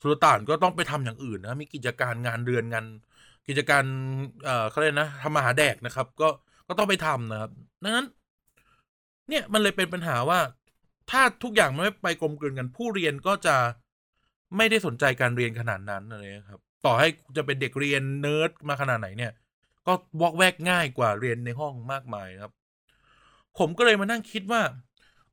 [0.03, 2.87] สุลต่านก็ต้องไปทำอย่างอื่นนะมีกิจการงานเรือนงาน
[3.49, 3.85] กิจการ
[4.45, 6.29] เอ่อเขาเรียกนะทำมาหาแดกนะครับ ก็
[6.69, 7.51] ก็ต้องไปทำนะครับ
[7.83, 8.07] ดังนั้น
[9.29, 10.41] เนี่ยมันเลยเป็นปัญหาว่า
[11.11, 13.57] ถ้าทุกอย่างมันไม่ไปกลมกลืนกัน ผู้เรียนก็จะ
[14.57, 19.33] ไม่ได้สนใจการเรียนขนาดนั้นเลยครับ ต่อให้จะเป็นเด็กเรียนเนิร์ดมาขนาดไหนเนี่ย
[19.87, 22.53] ก็วอกแวกง่ายกว่าเรียนในห้องมากมายครับ
[23.59, 24.63] ผมก็เลยมานั่งคิดว่า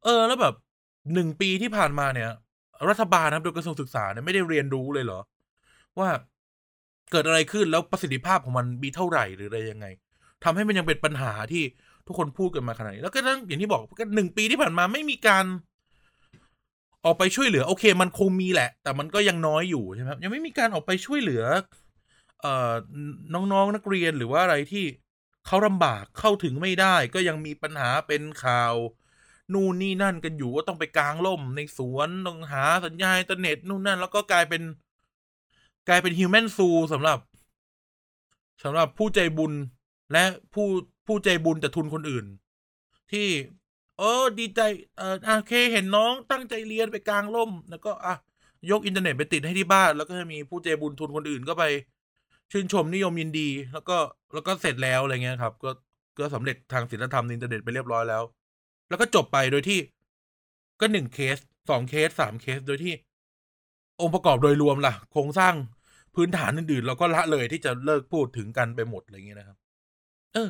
[0.03, 0.55] เออแล้วแบบ
[1.13, 2.29] หนึ่งปีที่ผ่านมาเนี่ย
[2.89, 5.19] รัฐบาลนะครับโดยกระทรวงศึกษาเนี่ยไม่ได้เรียนรู้เลยเหรอ
[5.99, 6.09] ว่า
[7.11, 9.87] เกิดอะไรขึ้นแล้วประสิทธิภาพของมันมีเท่าไหร่หรืออะไรยังไง
[10.43, 11.63] ทำให้มันยังเป็นปัญหาที่
[12.07, 15.45] ทุกคนพูดกันมาขนาดนี้แล้วก็ทั้งอย่างที่บอกก็หนึ่งปีที่ผ่านมาไม่มีการ
[17.05, 21.43] ออกไปช่วยเหลือ โอเค มันคงมีแหละ แต่มันก็ยังน้อยอยู่ใช่ไหมยังไม่มีการออกไปช่วยเหลือ
[22.41, 22.73] เอ่อ
[23.33, 24.85] น้องๆนนักเรียนหรือว่าอะไรที่
[25.47, 28.73] เขาลำบากเข้าถึงไม่ได้ ก็ยังมีปัญหาเป็นข่าว
[29.53, 34.61] นู่นนี่นั่นกันอยู่ว่าต้องไปกลางล่มในสวนต้องหาสัญญาณอินเทอร์เน็ตนู่นนั่น แล้วก็กลายเป็น
[35.87, 37.17] กลายเป็นฮิวแมนซูสำหรับ
[38.63, 39.53] สำหรับผู้ใจบุญ
[40.13, 40.67] และผู้
[41.07, 42.25] ผู้ใจบุญแต่ทุนคนอื่น
[43.11, 43.27] ที่
[43.97, 44.61] เออดีใจ
[44.97, 48.15] เออโอเคเห็นน้องตั้งใจเรียนไปกางร่ม แล้วก็อะ
[48.71, 51.63] ยกอินเทอร์เน็ตไปติดให้ที่บ้าน แล้วก็จะมีผู้ใจบุญทุนคนอื่นก็ไป
[52.51, 53.97] ชื่นชมนิยมยินดี แล้วก็
[54.33, 55.71] แล้วก็เสร็จแล้วอะไรเงี้ยครับ ก็
[56.19, 58.23] ก็สำเร็จทางศีลธรรมอินเทอร์เน็ตไปเรียบร้อยแล้ว
[58.89, 59.79] แล้วก็จบไปโดยที่
[60.79, 61.37] ก็หนึ่งเคส
[61.69, 62.93] สองเคสสามเคสโดยที่
[64.01, 65.53] องค์ประกอบโดยรวมล่ะ โครงสร้าง
[66.15, 69.57] พื้นฐานอื่นๆ เราก็ละเลยที่จะเลิกพูดถึงกันไปหมดอะไรเงี้ยนะครับ
[70.33, 70.49] เออ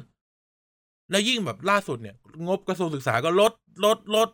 [1.12, 2.16] แล้วยิ่งแบบล่าสุดเนี่ย
[2.48, 3.54] งบกระทรวงศึกษาก็ลด
[3.86, 4.30] ลดลด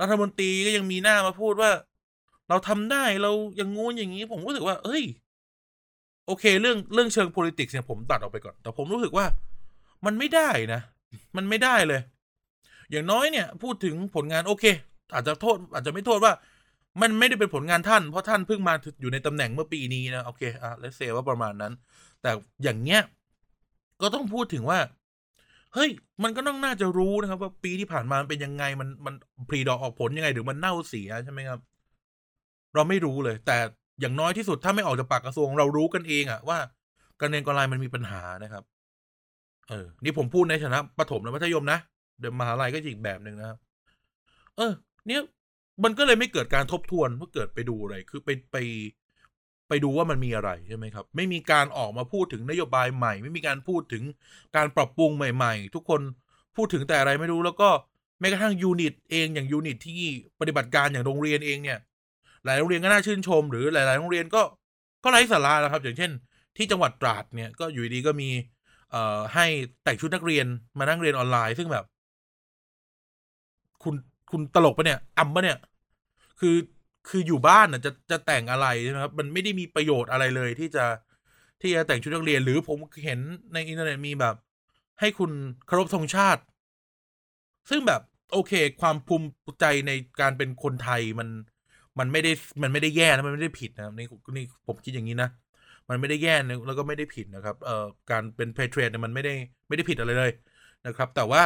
[0.00, 1.70] รัฐมนตรีก็ยังมีหน้ามาพูดว่า
[2.48, 5.04] เราทำได้เราอย่างงู้นอย่างนี้ ผมรู้สึกว่า เอ้ย
[6.26, 9.26] โอเค เรื่องเรื่องเชิง politics เนี่ยผมตัดออกไปก่อน แต่ผมรู้สึกว่า
[10.06, 10.80] มันไม่ได้นะ
[11.36, 12.00] มันไม่ได้เลย
[12.90, 14.64] อย่างน้อยเนี่ย พูดถึงผลงานโอเค
[15.14, 16.32] อาจจะโทษ อาจจะไม่โทษว่า
[17.00, 21.72] มันไม่ได้เป็นผลงานท่านเพราะท่านเพิ่งมาอยู่ในตำแหน่งเมื่อปีนี้นะ โอเคอะเลเซว่าประมาณนั้น
[22.22, 22.30] แต่
[22.62, 23.02] อย่างเงี้ย
[24.02, 24.78] ก็ต้องพูดถึงว่า
[25.74, 25.90] เฮ้ย
[26.22, 29.14] มันก็ต้องน่าจะรู้นะครับ ว่าปีที่ผ่านมามันเป็นยังไงมันมัน
[29.48, 31.60] พรีดอกออกผลยังไงหรือมันเน่าเสียใช่ไหมครับ
[32.74, 33.58] เราไม่รู้เลย แต่
[34.00, 36.58] อย่างน้อยที่สุดถ้าไม่ออกจากปากกระทรวงเรารู้กันเองอะว่า
[37.20, 38.64] การเรียนออนไลน์มันมีปัญหานะครับ
[39.68, 41.78] เออ นี่ผมพูดในฐานะประถมและมัธยมนะ
[42.20, 43.58] เดี๋ยวมหาลัยก็อีกแบบหนึ่งนะครับ
[44.56, 44.72] เออ
[45.06, 45.22] เนี่ย
[45.84, 48.56] มันก็เลยไม่เกิดการทบทวนเพื่อเกิดไปดูอะไร คือไปไป
[49.68, 54.02] ไปดูว่ามันมีอะไรใช่ไหมครับ ไม่มีการออกมาพูดถึงนโยบายใหม่ ไม่มีการพูดถึง
[54.56, 56.00] การปรับปรุงใหม่ ๆ ทุกคน
[56.56, 57.68] พูดถึงแต่อะไรไม่รู้ แล้วก็
[58.20, 60.00] แม้กระทั่ง unit เองอย่าง unit ที่
[60.40, 61.78] ปฏิบัติการอย่างโรงเรียนเองเนี่ย
[62.44, 64.42] หลายโรงเรียนก็น่าชื่นชม หรือหลายๆโรงเรียนก็
[65.04, 66.10] ก็ไร้สาระแล้วครับ อย่างเช่น
[66.56, 68.28] ที่จังหวัดตราดเนี่ยก็อยู่ดีก็มี
[68.90, 69.46] เอ่อให้
[69.84, 70.46] แต่งชุดนักเรียน
[70.78, 71.84] มานั่งเรียนออนไลน์ ซึ่งแบบ
[73.82, 73.94] คุณ
[74.30, 75.58] คุณตลกปะเนี่ยอ่ำปะเนี่ย
[76.40, 76.56] คือ
[77.08, 80.84] คืออยู่บ้านน่ะจะจะแต่งอะไรใช่ไหมครับ มันไม่ได้มีประโยชน์อะไรเลยที่จะ
[81.60, 83.18] ที่จะแต่งชุดนักเรียน หรือผมเห็น
[83.54, 84.34] ในอินเทอร์เน็ตมีแบบ
[85.00, 85.30] ให้คุณ
[85.66, 86.42] เคารพธงชาติ
[87.68, 88.00] ซึ่งแบบ
[88.32, 89.28] โอเค ความภูมิ
[89.60, 91.28] ใจในการเป็นคนไทยมัน
[91.98, 95.28] มันไม่ได้มันไม่ได้แย่นะมันไม่ได้ผิดนะนี่นี่ผมคิดอย่างนี้นะ
[95.88, 99.34] มันไม่ได้แย่นะแล้วก็ไม่ได้ผิดนะครับเอ่อการเป็นเพเทรนเนี่ยมันไม่ได้
[99.68, 100.32] ไม่ได้ผิดอะไรเลย
[100.86, 101.42] นะครับ แต่ว่า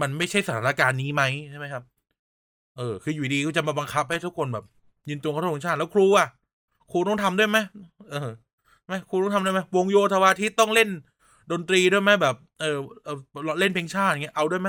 [0.00, 1.84] มันไม่ใช่สถานการณ์นี้ไหมใช่ไหมครับ
[2.76, 4.64] เออ คืออยู่ดีก็จะมาบังคับให้ทุกคนแบบ
[5.08, 6.28] ยืนตรงเขาตรงชาติแล้วครูอะ
[6.90, 7.58] ครูต้องทำด้วยไหม
[8.10, 8.30] เออ
[8.86, 10.88] ไหมครูต้องทำด้วยไหมวงโยธวาทิตต้องเล่น
[11.52, 13.16] ดนตรีด้วยไหมแบบเออเออ
[13.60, 14.68] เล่นเพลงชาติอย่างเงี้ยเอาด้วยไหม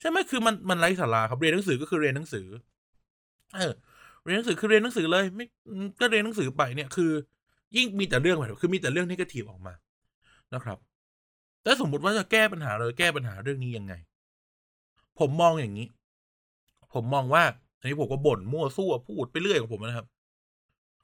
[0.00, 2.46] ใช่ไหมคือมันมันไร้สาระครับเรียนหนังสือก็คือเรียนหนังสือ
[3.56, 3.72] เออ
[4.24, 5.46] เรียนหนังสือคือเรียนหนังสือเลย ไม่
[6.00, 7.10] ก็เรียนหนังสือไปเนี่ยคือ
[7.76, 9.74] ยิ่งมีแต่เรื่องแบบคือมีแต่เรื่องที่กระถีบออกมา
[10.54, 10.78] นะครับ
[11.62, 13.94] แต่สมมติว่าจะแก้ปัญหาเลยแก้ปัญหาเรื่องนี้ยังไง
[15.18, 15.86] ผมมองอย่างนี้
[16.94, 17.44] ผมมองว่า
[17.78, 20.06] อันนี้ผมก็บ่นมั่วซั่วพูดไปเรื่อยของผมนะครับ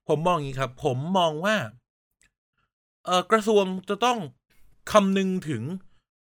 [0.09, 1.57] ผมมองอย่างนี้ครับ ผมมองว่า
[3.05, 4.19] เออกระทรวงจะต้อง
[4.93, 5.63] คำนึงถึง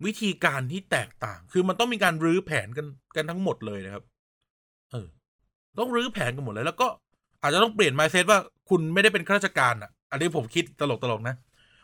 [0.06, 4.04] วิธีการที่แตกต่าง คือมันต้องมีการรื้อแผนกันกันทั้งหมดเลยนะครับ
[4.92, 5.08] เออ
[5.80, 6.88] ต้องรื้อแผนกันหมดเลย แล้วก็
[7.42, 11.36] อาจจะต้องเปลี่ยนไมเซ็ตว่าคุณไม่ได้เป็นข้าราชการอะ อันนี้ผมคิดตลกตลกนะ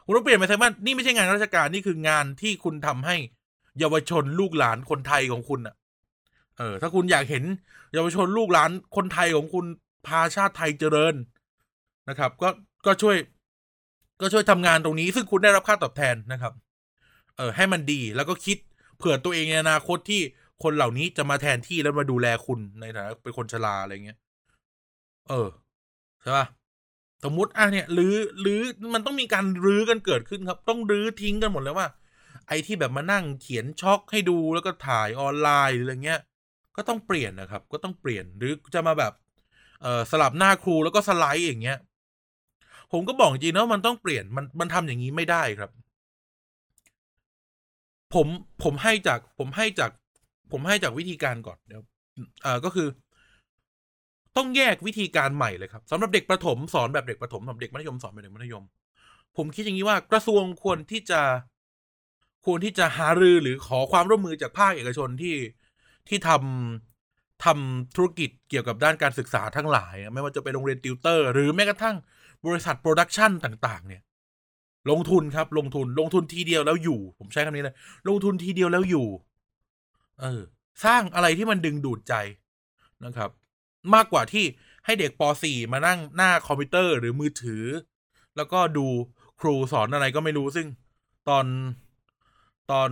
[0.05, 3.15] คุณต้องเปลี่ยนไมเซ็ตว่านี่ไม่ใช่งานข้าราชการนี่คืองานที่คุณทำให้
[3.79, 5.75] เยาวชนลูกหลานคนไทยของคุณอะ
[6.57, 7.43] เออ ถ้าคุณอยากเห็น
[7.93, 9.65] เยาวชนลูกหลานคนไทยของคุณ
[10.07, 11.15] พาชาติไทยเจริญ
[12.09, 12.49] นะครับ ก็
[12.85, 13.15] ก็ช่วย
[14.21, 16.53] ก็ช่วยทำงานตรงนี้ ซึ่งคุณได้รับค่าตอบแทนนะครับ
[17.37, 18.57] เออ ให้มันดีแล้วก็คิด
[18.97, 20.21] เผื่อตัวเองในอนาคตที่
[20.63, 24.17] คนเหล่านี้จะมาแทนที่แล้วมาดูแลคุณในฐานะเป็นคนชราอะไรเงี้ย
[25.29, 25.49] เออ
[26.21, 26.45] ใช่ป่ะ
[27.23, 28.59] สมมติอะเนี่ยหรือหรือ
[28.93, 31.87] มันต้องมีการรื้อกันเกิดขึ้นครับ ต้องรื้อทิ้งกันหมดเลยว่า
[32.47, 36.21] ไอ้ที่แบบมานั่งเขียนช็อกให้ดูแล้วก็ถ่ายออนไลน์หรืออะไรเงี้ย
[36.77, 39.13] ก็ต้องเปลี่ยนนะครับ ก็ต้องเปลี่ยนหรือจะมาแบบ
[39.81, 41.77] เออสลับหน้าครูแล้วก็สไลด์อย่างเงี้ย
[42.91, 45.71] ผมก็บอกจริงนะมันต้องเปลี่ยนมันมันทำอย่างนี้ไม่ได้ครับ
[48.13, 48.27] ผม
[48.63, 49.91] ผมให้จากผมให้จาก
[50.51, 51.81] ผมให้จากวิธีการก่อนเดี๋ยว
[52.43, 52.87] เออก็คือ
[54.37, 58.63] ต้องแยกวิธีการใหม่เลยครับสำหรับเด็กประถมสอนแบบเด็กประถมสำหรับเด็กมัธยมสอนแบบเด็กมัธยม
[59.37, 61.21] ผมคิดอย่างนี้ว่ากระทรวงควรที่จะ
[62.45, 65.35] ควรที่จะหารือหรือขอความร่วมมือจากภาคเอกชนที่
[66.09, 71.95] ที่ทำทำธุรกิจเกี่ยวกับด้านการศึกษาทั้งหลาย ไม่ว่าจะเป็นโรงเรียนติวเตอร์ หรือแม้กระทั่ง
[72.45, 74.01] บริษัท production ต่าง ๆ เนี่ย
[74.89, 77.75] ลงทุนครับ ลงทุนลงทุนทีเดียวแล้วอยู่ ผมใช้คำนี้เลย
[78.07, 79.07] ลงทุนทีเดียวแล้วอยู่
[80.21, 80.41] เออ
[80.85, 82.13] สร้างอะไรที่มันดึงดูดใจ
[83.05, 83.29] นะครับ
[83.95, 84.45] มากกว่าที่
[84.85, 87.63] ให้เด็กป .4 มานั่งหน้าคอมพิวเตอร์หรือมือถือ
[88.35, 88.85] แล้วก็ดู
[89.41, 90.67] ครูสอนอะไรก็ไม่รู้ซึ่ง
[91.29, 91.45] ตอน
[92.71, 92.89] ตอน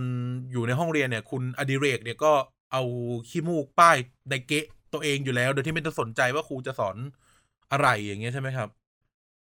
[0.52, 2.32] อยู่ในห้องเรียนเนี่ย คุณอดิเรกเนี่ยก็
[2.72, 2.82] เอา
[3.28, 3.96] ขี้มูกป้าย
[4.30, 6.96] ในเก๊ะตัวเองอยู่แล้ว โดยที่ไม่ต้องสนใจว่าครูจะสอน
[7.72, 8.68] อะไรอย่างเงี้ยใช่ไหมครับ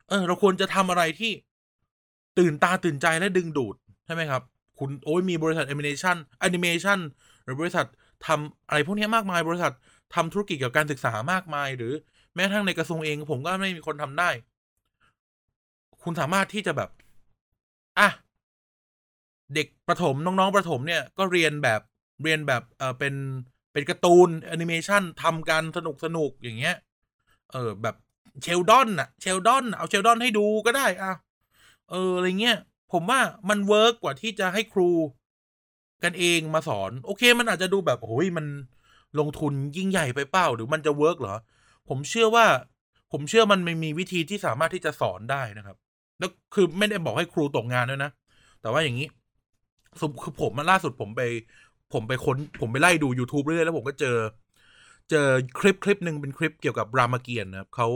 [0.08, 1.32] เออ เราควรจะทำอะไรที่
[2.38, 4.42] ตื่นตาตื่นใจและดึงดูดใช่ไหมครับ
[4.78, 6.98] คุณโอ้ยมีบริษัทแอนิเมชันแอนิเมชัน
[7.44, 7.86] หรือบริษัท
[8.26, 9.72] ทำอะไรพวกนี้มากมายบริษัท
[10.14, 11.92] ทำธุรกิจเกี่ยวกับการศึกษามากมาย หรือ
[12.34, 14.30] แม้ทั้งในกระทรวงเอง ผมก็ไม่มีคนทำได้
[16.02, 16.90] คุณสามารถที่จะแบบ
[17.98, 18.08] อะ
[19.54, 21.80] เด็กประถมน้องๆประถมเนี่ย ก็เรียนแบบ
[22.22, 23.14] เรียนแบบเออเป็น
[23.72, 26.76] เป็นการ์ตูนแอนิเมชันทำกันสนุกสนุกอย่างเงี้ย
[27.52, 27.96] เออแบบ
[28.42, 31.12] เชลดอนอะเชลดอนเอาเชลดอนให้ดูก็ได้อะ
[31.90, 32.58] เอออะไรเงี้ย
[32.92, 34.90] ผมว่ามัน work กว่าที่จะให้ครู
[36.02, 38.46] กันเองมาสอน โอเค มันอาจจะดูแบบโอ้ยมัน
[39.18, 41.36] ลงทุนยิ่งใหญ่ไปเปล่าหรือมันจะ work เหรอ
[41.88, 42.46] ผมเชื่อว่า
[43.12, 45.76] ผมเชื่อมันไม่มีวิธีที่สามารถที่จะสอนได้นะครับ
[46.18, 48.10] แล้วคือไม่ได้บอกให้ครูตกงานด้วยนะ
[48.60, 49.08] แต่ว่าอย่างนี้
[50.00, 51.22] สมคือผมมาล่าสุดผมไป
[51.92, 54.16] ผมไปค้นผมไปไล่ดู YouTube เรื่อยๆแล้วผมก็เจอ
[55.10, 57.88] เจอคลิปคลิปหนึ่งเป็นคลิปเกี่ยวกับรามเกียรติ์นะครับเขา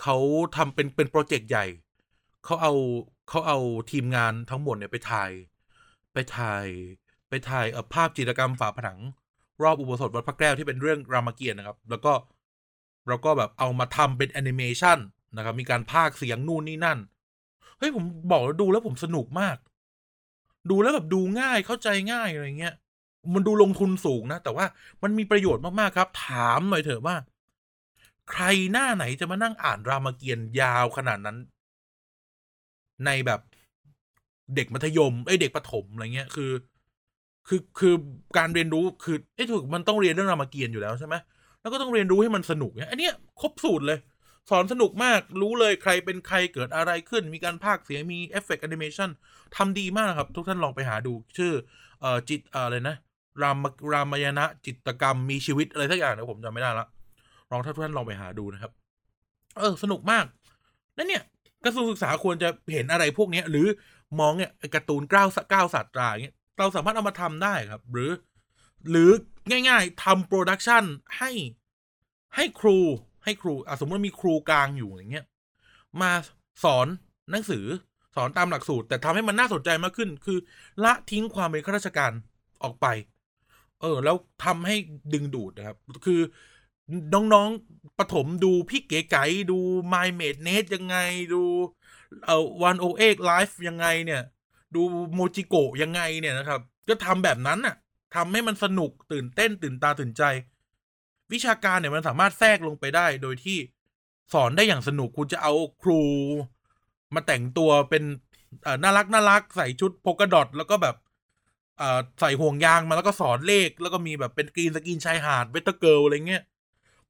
[0.00, 0.16] เขา
[0.56, 1.66] ทำเป็นเป็นโปรเจกต์ใหญ่
[2.44, 2.72] เขาเอา
[3.28, 3.58] เขาเอา
[3.90, 5.30] ทีมงานทั้งหมดเนี่ยไปถ่าย
[6.12, 6.66] ไปถ่าย
[7.28, 8.98] ไปถ่ายภาพจิตรกรรมฝาผนัง
[9.62, 12.12] รอบอุโบสถวัดพระแก้วที่เป็นเรื่องรามเกียรติ์นะครับ แล้วก็
[13.08, 14.98] เราก็แบบเอามาทำเป็นแอนิเมชัน
[15.36, 16.98] นะครับ มีการพากเสียงนู่นนี่นั่น
[17.78, 19.56] เฮ้ยผมบอกแล้วดูแล้วผมสนุกมาก
[20.70, 22.74] ดูแล้วแบบดูง่ายเข้าใจง่ายอะไรเงี้ย
[23.34, 24.66] มันดูลงทุนสูงนะ แต่ว่า
[25.02, 27.16] มันมีประโยชน์มาก ๆ ครับ ถามหน่อยเถอะว่า
[28.30, 31.36] ใครหน้าไหนจะมานั่งอ่านรามเกียรติ์ยาวขนาดนั้น
[33.06, 33.40] ในแบบ
[34.56, 36.50] เด็กมัธยมไอ้เด็กประถมอะไรเงี้ยคือ
[37.48, 37.94] คือคือ
[38.38, 41.14] การเรียนรู้คือไอ้ถูกมันต้องเรียนเรื่องรามเกียรติ์อยู่แล้วใช่ไหม
[41.60, 43.98] แล้วก็ต้องเรียนรู้ให้มันสนุกเนี่ยอันเนี้ยครบสูตรเลย
[44.50, 49.10] สอนสนุกมากรู้เลยใครเป็นใครเกิดอะไรขึ้น มีการพากย์เสียงมีเอฟเฟกต์แอนิเมชัน
[49.56, 51.52] ทำดีมากครับ ทุกท่านลองไปหาดูชื่อ
[52.00, 52.96] เอ่อจิตอะไรนะ
[53.42, 56.86] รามรามายณะจิตรกรรมมีชีวิตอะไรสักอย่างนะผมจำไม่ได้ละ
[57.50, 58.72] ลองถ้าทุกท่านลองไปหาดูนะครับ
[59.58, 60.24] เออ สนุกมาก
[60.96, 61.22] นั่นเนี่ย
[61.64, 63.66] กระทรวงศึกษาควรจะเห็นอะไรพวกนี้หรือ
[64.20, 68.10] มองเนี่ยการ์ตูนเก้าเก้าศาสตราเงี้ยเราสามารถเอามาทำได้ครับ หรือ
[68.90, 69.10] หรือ
[69.50, 70.84] ง่าย ๆทำ production
[71.18, 71.30] ให้
[72.34, 72.78] ให้ครู
[73.24, 75.26] ให้ครูอสมมติมีครูกลางอยู่อย่างเงี้ย
[76.00, 76.10] มา
[76.64, 76.86] สอน
[77.30, 77.66] หนังสือ
[78.16, 80.38] สอนตามหลักสูตร แต่ทำให้มันน่าสนใจมากขึ้น คือ
[80.84, 82.12] ละทิ้งความเป็นข้าราชการ
[82.62, 82.86] ออกไป
[83.80, 84.76] เออ แล้วทำให้
[85.12, 86.20] ดึงดูดนะครับ คือ
[87.14, 89.58] น้องๆประถมดูพี่เก๋ไก๋ดู
[89.92, 90.96] My m a d e n e t ยังไง
[91.34, 91.42] ดู
[92.26, 94.22] เอ่อ One O Eight Life ยังไงเนี่ย
[94.74, 94.82] ดู
[95.14, 97.76] โมจิโกะยังไงเนี่ยนะครับ ก็ทำแบบนั้นน่ะ
[98.14, 100.22] ทำให้มันสนุกตื่นเต้นตื่นตาตื่นใจ
[101.32, 103.58] วิชาการเนี่ยมันสามารถแทรกลงไปได้โดยที่
[104.32, 106.02] สอนได้อย่างสนุกคุณจะเอาครู
[107.14, 108.04] มาแต่งตัวเป็น
[108.82, 110.96] น่ารักน่ารักใส่ชุด polka dot แล้วก็แบบ
[112.20, 116.42] ใส่ห่วงยางมาแล้วก็สอนเลข แล้วก็มีแบบเป็น green screen ชายหาด weather girl อะไรเงี้ย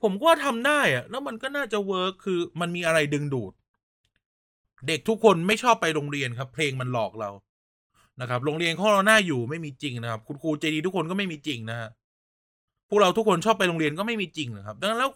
[0.03, 3.53] ผมก็ว่าทำได้อะแล้วมันก็น่าจะ work คือมันมีอะไรดึงดูด
[4.87, 7.31] เด็กทุกคนไม่ชอบไปโรงเรียนครับ เพลงมันหลอกเรา
[8.21, 11.89] นะครับ โรงเรียนของเราหน้าอยู่ไม่มีจริงนะครับ คุณครูใจดีทุกคนก็ไม่มีจริงนะฮะ
[12.89, 15.11] พวกเราทุกคนชอบไปโรงเรียนก็ไม่มีจริงนะครับ ดังนั้นแล้ว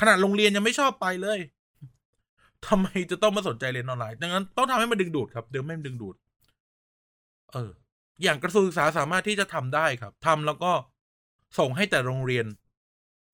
[0.00, 1.38] ขนาดโรงเรียนยังไม่ชอบไปเลย
[2.66, 6.16] ทำไมจะต้องมาสนใจเรียนออนไลน์ ดังนั้นต้องทำให้มันดึงดูดครับเดิมไม่ดึงดูด
[7.52, 7.70] เออ
[8.22, 10.72] อย่างกระทรวงศึกษาสามารถที่จะทำได้ครับทำแล้วก็
[11.58, 12.46] ส่งให้แต่โรงเรียน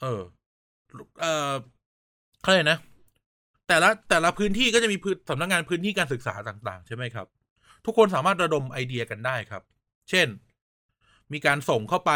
[0.02, 0.20] เออ
[1.20, 1.52] เออ
[2.42, 2.78] เขาเลยกนะ
[3.68, 7.26] แต่ละแต่ละพื้นที่ก็จะมีพื้นสำนักงานพื้นที่การศึกษาต่าง ๆ ใช่ไหมครับ
[7.84, 9.62] ทุกคนสามารถระดมไอเดียกันได้ครับ
[10.10, 10.28] เช่น
[11.32, 12.12] มีการส่งเข้าไป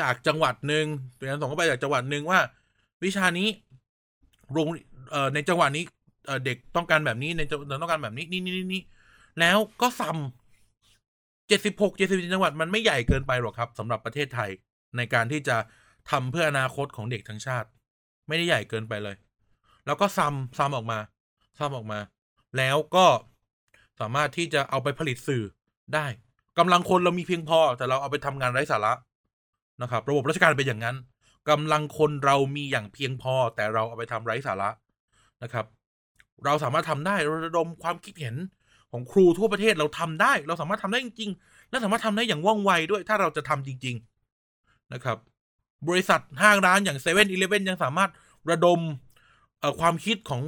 [0.00, 0.84] จากจังหวัดหนึ่ง
[1.16, 2.40] เป็นการส่งเข้าไปจากจังหวัดหนึ่งว่า
[3.04, 3.48] วิชานี้
[4.52, 4.68] โรง
[5.10, 5.84] เอ่อในจังหวัดนี้
[6.44, 8.82] เด็กต้องการแบบนี้ในจังต้องการแบบนี้นี่นี่นี่
[9.40, 14.50] แล้วก็ซ้ำเจ็ดสิบหกเจ็ดสิบจังหวัดมันไม่ใหญ่เกินไปหรอกครับสำหรับประเทศไทย
[14.96, 15.56] ในการที่จะ
[16.10, 17.68] ทำเพื่ออนาคตของเด็กทั้งชาติ
[18.28, 19.16] ไม่ได้ใหญ่เกินไปเลย
[19.86, 20.98] แล้วก็ซ้ำซ้ำออกมา
[21.58, 21.98] ซ้ำออกมา
[22.58, 23.06] แล้วก็
[24.00, 25.44] สามารถที่จะเอาไปผลิตสื่อ
[25.94, 26.06] ได้
[26.58, 28.92] กำลังคนเรามีเพียงพอ แต่เราเอาไปทำงานไร้สาระ
[29.82, 30.96] นะครับระบบราชการเป็นอย่างนั้น
[31.50, 34.70] กำลังคนเรามีอย่างเพียงพอ แต่เราเอาไปทำไร้สาระ
[35.42, 35.66] นะครับ
[36.44, 38.36] เราสามารถทำได้ระดมความคิดเห็น
[38.92, 43.96] ของครูทั่วประเทศเราทำได้ เราสามารถทำได้จริง ๆ และสามารถทำได้อย่างว่องไวด้วย ถ้าเราจะทำจริง
[44.44, 45.18] ๆนะครับ
[45.88, 48.10] บริษัทห้างร้านอย่างเซเว่นอีเลฟเว่นยังสามารถ
[48.50, 48.80] ระดม
[49.80, 50.42] ความคิดของ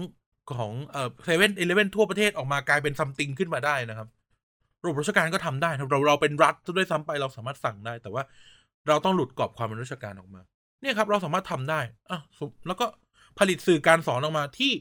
[0.56, 4.08] ของเอ่อเซเว่นอีเลฟเว่นทั่วประเทศออกมากลายเป็นซัมติงขึ้นมาได้นะครับ
[4.82, 8.22] ระบบราชการก็ทำได้เราเราเป็นรัฐด้วยซ้ำไปเราสามารถสั่งได้ แต่ว่า
[8.88, 10.40] เราต้องหลุดกรอบความเป็นราชการออกมา
[10.80, 12.20] เนี่ยครับ เราสามารถทำได้อะ
[12.66, 12.86] แล้วก็
[13.38, 14.72] ผลิตสื่อการสอนออกมาที่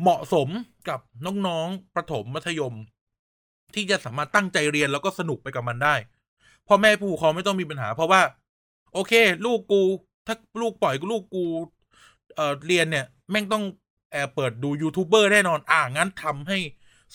[0.00, 0.48] เหมาะสม
[0.88, 2.74] กับน้องๆประถมมัธยม
[3.74, 5.94] ที่จะสามารถตั้งใจเรียนแล้วก็สนุกไปกับมันได้
[6.66, 8.22] พ่อแม่ผู้ปกครองไม่ต้องมีปัญหา เพราะว่า
[8.92, 9.12] โอเค
[9.46, 9.82] ลูกกู
[10.26, 11.44] ถ้าลูกปล่อยลูกกู
[12.36, 13.64] เอ่อเรียนเนี่ย แม่งต้อง
[14.12, 16.58] แอบเปิดดูยูทูบเบอร์แน่นอน อ่างั้นทำให้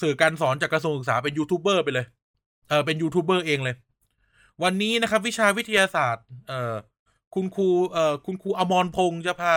[0.02, 2.06] สื่อการสอนจากกระทรวงศึกษาเป็นยูทูบเบอร์ไปเลย
[2.69, 3.76] เออเป็นยูทูบเบอร์เองเลย
[4.63, 6.75] วันนี้นะครับ วิชาวิทยาศาสตร์ เอ่อ
[7.35, 9.55] คุณครูเอ่อคุณครูอมรพงศ์จะพา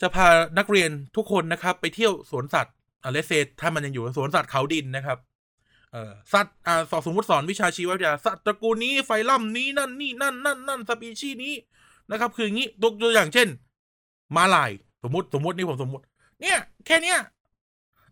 [0.00, 0.26] จะพา
[0.58, 5.18] นักเรียนทุกคนนะครับ ไปเที่ยวสวนสัตว์อ่าเลเซถ้ามันยังอยู่สวนสัตว์เขาดินนะครับ
[5.92, 11.54] เอ่อสัตว์อ่าสอสมมติสอนวิชาชีววิทยาสัตว์ตระกูลนี้ไฟลัมนี้นั่นนี่นั่นนั่นนั่นสปีชีส์นี้
[12.10, 12.68] นะครับ คืออย่างนี้
[13.02, 13.48] ตัวอย่างเช่น
[14.36, 14.70] ม้าลาย
[15.02, 16.04] สมมติสมมตินี่ผมสมมติ
[16.40, 17.18] เนี่ย แค่เนี้ย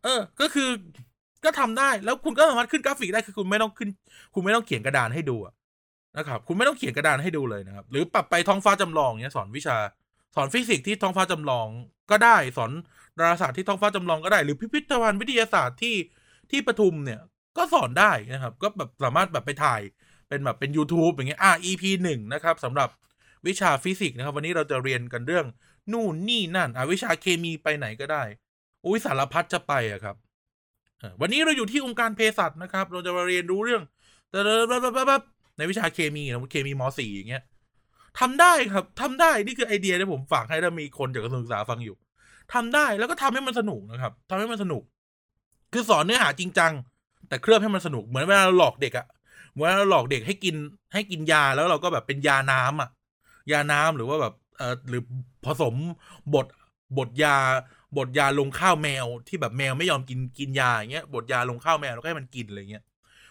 [0.03, 0.69] เออ ก็คือ
[1.45, 3.89] ก็ทำได้แล้วคุณก็สามารถขึ้นกราฟิกได้คือคุณไม่ต้องขึ้น
[4.35, 5.37] คุณไม่ต้องเขียนกระดานให้ดู
[6.19, 9.77] นะครับ คุณไม่ต้องเขียนกระดานให้ดูเลยนะครับ หรือปรับไปท้องฟ้าจำลองเนี้ยสอนวิชา
[10.35, 11.67] สอนฟิสิกส์ที่ท้องฟ้าจำลอง
[12.11, 12.71] ก็ได้ สอน
[13.19, 15.97] ดาราศาสตร์ที่ท้องฟ้าจำลองก็ได้ หรือพิพิธภัณฑ์วิทยาศาสตร์ที่
[16.51, 17.21] ที่ปทุมเนี่ย
[17.57, 19.81] ก็สอนได้นะครับ ก็แบบสามารถแบบไปถ่าย
[20.29, 22.89] เป็นแบบเป็น YouTube อย่างเงี้ยอ่า EP หนึ่งนะครับสำหรับ
[23.47, 25.47] วิชาฟิสิกส์นะครับ วันนี้เราจะเรียนกันเรื่อง
[25.93, 28.23] นู่นนี่นั่นอ่าวิชาเคมีไปไหนก็ได้
[28.85, 30.17] อุ้ยสารพัดจะไปอะครับ
[31.21, 33.83] วันนี้เราอยู่ที่องค์การเภสัชนะครับ เราจะมาเรียนรู้เรื่อง
[35.57, 37.43] ในวิชาเคมีนะเคมีมสี่อย่างเงี้ย
[38.21, 41.97] ทำได้ครับทำได้นี่คือไอเดียที่ผมฝากให้ถ้ามีคนจากกระทรวงศึกษาฟังอยู่
[42.53, 44.83] ทำได้แล้วก็ทำให้มันสนุกนะครับทำให้มันสนุก
[45.73, 46.73] คือสอนเนื้อหาจริงจัง
[47.29, 49.07] แต่เคลือบให้มันสนุกเหมือนเวลาเราหลอกเด็กอะ
[49.53, 50.57] เหมือนเราหลอกเด็กให้กิน
[50.93, 52.91] ให้กินยาแล้วเราก็แบบเป็นยาน้ำอะ
[53.53, 55.03] ยาน้ำหรือว่าแบบเออหรือ
[55.47, 55.75] ผสม
[56.35, 56.47] บท
[56.99, 57.37] บทยา
[57.99, 62.85] บทยาลงข้าวแมวที่แบบแมวไม่ยอมกินกินยาอย่างเงี้ยบทยาลงข้าวแมวแล้วก็ให้มันกินอะไรเงี้ย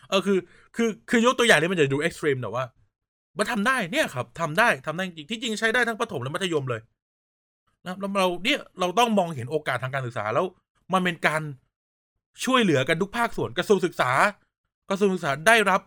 [0.10, 0.40] เออคือ
[0.76, 2.64] คือคือยกตัวอย่างนี้มันจะดู extreme แต่ว่า
[3.38, 6.82] มันทำได้เนี่ยครับทำได้ทำได้จริงที่จริงใช้ได้ทั้งประถมและมัธยมเลย
[7.86, 10.46] นะแล้วเราเนี่ยเราต้องมองเห็นโอกาสทางการศึกษาแล้ว
[10.94, 11.42] มันเป็นการ
[12.46, 14.12] ช่วยเหลือกันทุกภาคส่วนกระทรวงศึกษา
[14.90, 15.82] กระทรวงศึกษาได้รับ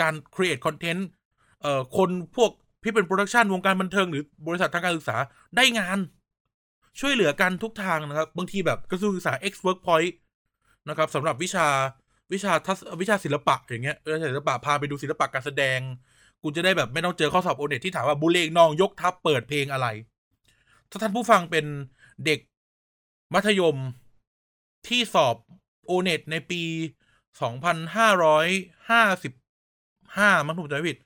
[0.00, 1.02] การ create content
[1.62, 2.50] เอ่อคนพวก
[2.84, 5.16] ที่เป็น production วงการบันเทิงหรือบริษัททางการศึกษา
[5.56, 5.98] ได้งาน
[7.00, 10.12] ช่วยเหลือกันทุกทางนะครับ บางทีแบบกระทรวงศึกษา X Workpoint
[10.88, 11.66] นะครับสำหรับวิชา
[12.32, 15.78] วิชาทัศวิชาศิลปะอย่างเงี้ยวิชาศิลปะพาไปดูศิลปะการแสดง
[16.42, 19.86] กูจะได้แบบไม่ต้องเจอข้อสอบโอเน็ตที่ถามว่าบุเลงนองยกทัพเปิดเพลงอะไร
[20.90, 21.66] ถ้าท่านผู้ฟังเป็น
[22.24, 22.40] เด็ก
[23.34, 23.76] มัธยม
[24.88, 25.36] ที่สอบ
[25.86, 26.62] โอเน็ตในปี
[27.42, 28.46] สองพันห้าร้อย
[28.90, 29.32] ห้าสิบ
[30.16, 30.98] ห้ามั้งถูกจำไม่ผิด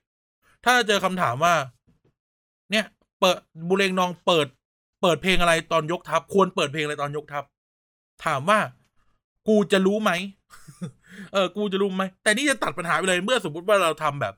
[0.64, 1.54] ถ้าเจอคำถามว่า
[2.70, 2.84] เนี่ย
[3.20, 4.46] เปิดบุเรงนองเปิด
[5.04, 7.44] เปิดเพลงอะไรตอนยกทัพ ควรเปิดเพลงอะไรตอนยกทัพ
[8.24, 8.58] ถามว่า
[9.48, 10.12] กูจะรู้ไหม
[11.32, 14.34] เออ กูจะรู้ไหม แต่นี่จะตัดปัญหาไปเลยเมื่อสมมติว่าเราทำแบบ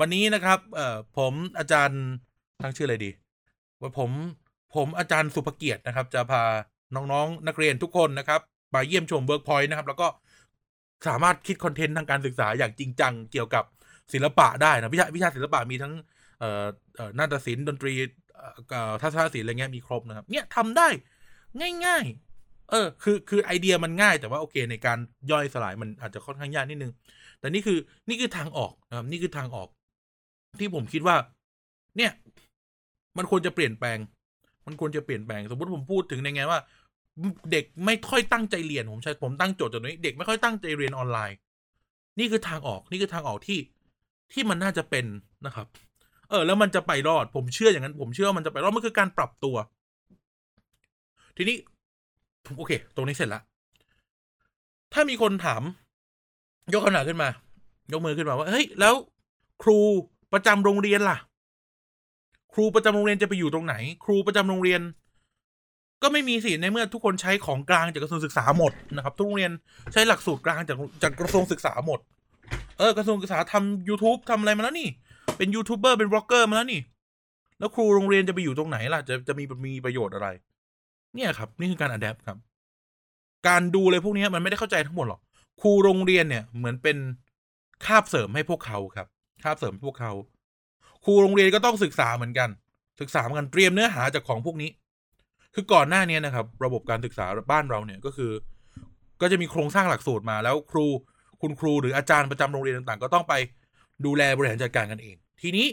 [0.00, 2.00] วันนี้นะครับ เอ่อ ผมอาจารย์
[2.62, 3.10] ตั้งชื่ออะไรดี
[3.80, 4.10] ว่าผม
[4.74, 6.42] ผมอาจารย์สุภเกียรตินะครับ จะพา
[6.94, 8.40] น้องๆ นักเรียนทุกคนนะครับ
[8.74, 10.06] มาเยี่ยมชมเวิร์กพอยต์นะครับ แล้วก็
[11.08, 13.64] สามารถคิด content ทางการศึกษาอย่างจริงจังเกี่ยวกับ
[14.12, 15.92] ศิลปะได้นะ วิชาวิชาศิลปะมีทั้ง
[16.38, 16.64] เอ่อ
[16.96, 17.94] เอ่อนาฏศิลป์ดนตรี
[19.02, 20.88] ทัศนศิลป์อะไรเงี้ยมีครบนะครับ เนี่ยทำได้
[21.84, 22.04] ง่าย
[22.38, 24.98] ๆ เออ คือคือไอเดียมันง่ายแต่ว่าโอเค ในการ
[25.30, 26.92] ย่อยสลายมันอาจจะค่อนข้างยากนิดนึง
[27.40, 27.78] แต่นี่คือ
[28.08, 29.68] นี่คือทางออกนะครับนี่คือทางออก
[30.60, 31.16] ที่ผมคิดว่า
[31.96, 32.12] เนี่ย
[33.18, 33.98] มันควรจะเปลี่ยนแปลง
[34.66, 36.60] มันควรจะเปลี่ยนแปลง สมมติผมพูดถึงในไงว่า
[37.52, 41.36] เด็กไม่ค่อยตั้งใจเรียนผมใช้ผมตั้งโจทย์ตัวนี้ เด็กไม่ค่อยตั้งใจเรียนออนไลน์
[42.18, 43.58] นี่คือทางออก นี่คือทางออกที่
[44.32, 45.06] ที่มันน่าจะเป็น
[45.46, 45.66] นะครับ
[46.34, 49.56] ออ แล้วมันจะไปรอด ผมเชื่ออย่างนั้น ผมเชื่อว่ามันจะไปรอด มันคือการปรับตัว
[51.36, 51.56] ทีนี้
[52.46, 53.40] ผมโอเค ตรงนี้เสร็จละ
[54.92, 55.62] ถ้ามีคนถาม
[56.72, 57.28] ยกคำถามขึ้นมา
[57.92, 58.94] ยกมือขึ้นมาว่า เฮ้ย แล้ว
[59.62, 59.78] ครู
[60.32, 61.16] ประจำโรงเรียนล่ะ
[62.52, 64.80] ครูประจำโรงเรียนจะไปอยู่ตรงไหน ครูประจำโรงเรียน
[66.02, 69.52] ก็ไม่มีสิในเมื่อทุกคนใช้ของกลางจากกระทรวงศึกษาหมดนะครับ ทุกโรงเรียน
[69.92, 72.00] ใช้หลักสูตรกลางจากจากกระทรวงศึกษาหมด
[72.78, 74.88] เออกระทรวงศึกษาทำ YouTube ทำอะไรมาแล้วนี่
[75.36, 76.80] เป็นยูทูบเบอร์เป็นบล็อกเกอร์มาแล้วนี่
[77.58, 80.28] แล้วครูโรงเรียนจะไปอยู่ตรงไหนล่ะ จะจะมีมีประโยชน์อะไร
[81.14, 82.38] เนี่ยครับ นี่คือการ adapt ครับ
[83.48, 85.20] การดูเลยพวกนี้มันไม่ได้เข้าใจทั้งหมดหรอก
[85.60, 86.96] ครูโรงเรียนเนี่ยเหมือนเป็น
[87.86, 89.06] คาบเสริมให้พวกเขาครับ
[89.42, 90.12] คาบเสริมให้พวกเขา
[91.04, 92.48] ครูโรงเรียนก็ต้องศึกษาเหมือนกัน
[93.00, 94.70] ศึกษาเหมือนกันเตรียมเนื้อหาจากของพวกนี้
[95.54, 98.32] คือก่อนหน้านี้นะครับ ระบบการศึกษาบ้านเราเนี่ยก็คือ
[99.20, 100.86] ก็จะมีโครงสร้างหลักสูตรมาแล้วครู
[101.42, 103.34] คุณครูหรืออาจารย์ประจำโรงเรียนต่างๆ ก็ต้องไป
[104.04, 105.66] ดูแลบริหารจัดการกันเอง ทีนี้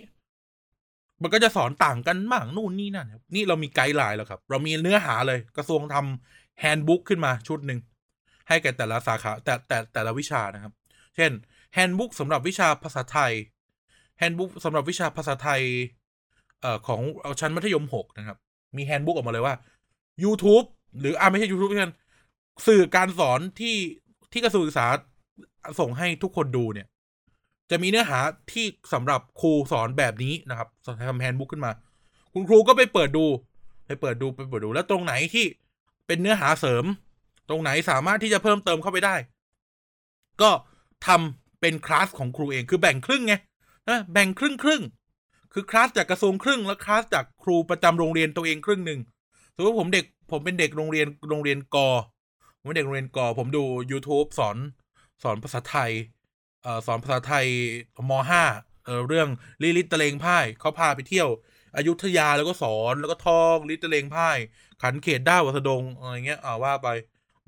[1.21, 7.79] มันก็จะสอนต่างกันบ้างนู่นนี่นั่นนี่เรามี guideline แล้วครับ เรามีเนื้อหาเลย กระทรวงทำ handbook ขึ้นมาชุดหนึ่ง
[8.47, 10.73] ให้แก่แต่ละสาขา แต่แต่แต่ละวิชานะครับ
[11.15, 11.31] เช่น
[11.73, 13.31] handbook สำหรับวิชาภาษาไทย
[14.17, 15.61] handbook สำหรับวิชาภาษาไทย
[16.61, 18.37] เอ่อของเอาชั้นมัธยมหกนะครับ
[18.77, 19.55] มี handbook ออกมาเลยว่า
[20.23, 20.65] YouTube
[20.99, 21.93] หรืออ่าไม่ใช่ YouTube กัน
[22.67, 23.75] สื่อการสอนที่
[24.31, 24.87] ที่กระทรวงศึกษา
[25.79, 26.87] ส่งให้ทุกคนดูเนี่ย
[27.71, 28.19] จะมีเนื้อหา
[28.51, 30.67] ที่สำหรับครูสอนแบบนี้นะครับ
[31.09, 31.71] ทำ handbook ขึ้นมา
[32.33, 33.25] คุณครูก็ไปเปิดดู
[33.85, 35.45] ไปเปิดดูไปเปิดดูแล้วตรงไหนที่
[36.07, 36.85] เป็นเนื้อหาเสริม
[37.49, 39.15] ตรงไหนสามารถที่จะเพิ่มเติมเข้าไปได้
[40.41, 40.51] ก็
[41.07, 43.33] ทำเป็นคลาสของครูเองคือแบ่งครึ่งไง
[43.89, 44.81] นะแบ่งครึ่งครึ่ง
[45.53, 48.99] คือคลาสจากกระทรวงครึ่ง แล้วคลาสจากครูประจำโรงเรียนตัวเองครึ่งหนึ่ง
[49.55, 51.89] สมมติผมเด็กผมเป็นเด็กโรงเรียนโรงเรียนกอ
[52.59, 54.57] ผมเป็นเด็กโรงเรียนกอผมดู YouTube สอน
[55.23, 55.91] สอนภาษาไทย
[56.85, 57.45] สอนภาษาไทย
[58.09, 59.27] ม.ห้าเรื่อง
[59.61, 61.29] ลิลิตตะเลงพ่ายเขาพาไปเที่ยว
[61.77, 64.37] อยุธยาแล้วก็สอนแล้วก็ท่องลิลิตตะเลงพ่าย
[64.81, 66.87] ขัณฑ์เขตด้าวอัสดงอะไรเงี้ยอ่าว่าไป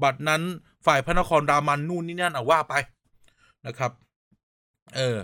[0.03, 0.41] บัดนั้น
[0.85, 2.73] ฝ่ายพระนครรามัญนู่นนี่นั่นอ่าว่าไป
[3.67, 3.91] นะครับ
[4.95, 5.17] เออ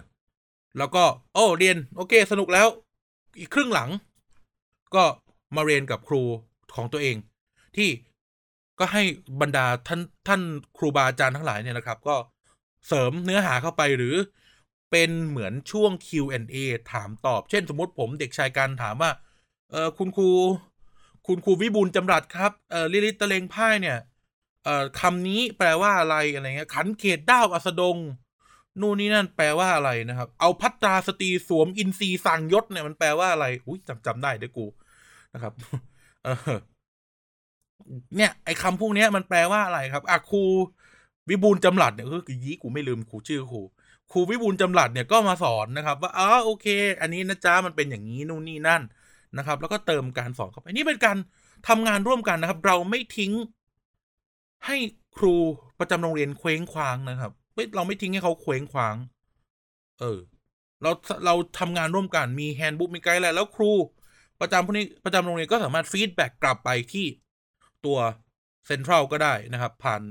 [0.77, 2.67] แล้วก็ โอ้เรียน โอเค สนุกแล้ว
[3.39, 3.89] อีกครึ่งหลัง
[4.95, 5.03] ก็
[5.55, 6.23] มาเรียนกับครู
[6.75, 7.15] ของตัวเอง
[7.75, 7.89] ที่
[8.79, 9.03] ก็ให้
[9.41, 10.41] บรรดาท่านท่าน
[10.77, 12.15] ครูบาอาจารย์ทั้งหลายเนี่ยนะครับ ก็
[12.89, 14.15] เสริมเนื้อหาเข้าไปหรือ
[14.91, 16.55] เป็นเหมือนช่วง Q&A
[16.91, 19.11] ถามตอบ เช่นสมมติผมเด็กชายการถามว่า
[19.71, 20.29] เออคุณครู
[21.27, 23.97] คุณครูวิบูลย์จำรัดครับ เออลิลิตตะเลงพ่ายเนี่ย
[24.63, 27.97] เออคำนี้แปลว่าอะไรอะไรเงี้ย ขันเขตด้าวอัสดง
[28.81, 34.65] นู่นนี่นั่นแปลว่าอะไรนะครับ เอาพัตราสตรีสวมอินทรีสั่งยศเนี่ยมันแปลว่าอะไร อุ้ยจำจำได้เด้อกู
[35.33, 35.53] นะครับ
[36.23, 36.31] เออ
[38.17, 40.43] เนี่ย ไอคำพวกนี้มันแปลว่าอะไรครับอะครู
[41.29, 43.61] วิบูลจำรัดเนี่ยคือยี้กูไม่ลืมครูชื่อครู
[44.11, 46.65] ครูวิบูลจำรัดเนี่ยก็มาสอนนะครับ ว่าอ๋อโอเค
[47.01, 48.81] อันนี้นะจ๊ะมันเป็นอย่างนี้นู่นนี่นั่น
[49.37, 51.17] นะครับ แล้วก็เติมการสอนเข้าไปนี่เป็นการ
[51.67, 53.33] ทำงานร่วมกันนะครับ เราไม่ทิ้ง
[54.65, 54.77] ให้
[55.17, 55.35] ครู
[55.79, 57.31] ประจำโรงเรียนเคว้งคว้างนะครับ
[57.75, 58.95] เราไม่ทิ้งให้เขาเคว้งคว้าง
[59.99, 60.19] เออ
[60.81, 60.91] เรา
[61.25, 63.71] เราทำงานร่วมกันมี handbook มี guideline แล้วครู
[64.41, 67.05] ประจำพวกนี้ประจำโรงเรียนก็สามารถ feedback กลับไปที่
[67.85, 67.97] ตัว
[68.67, 70.01] เซ็นทรัลก็ได้นะครับ ผ่าน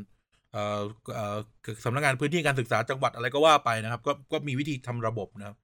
[1.85, 5.57] สำนักงานพื้นที่การศึกษาจังหวัดอะไรก็ว่าไปนะครับ ก็ก็มีวิธีทำระบบนะครับ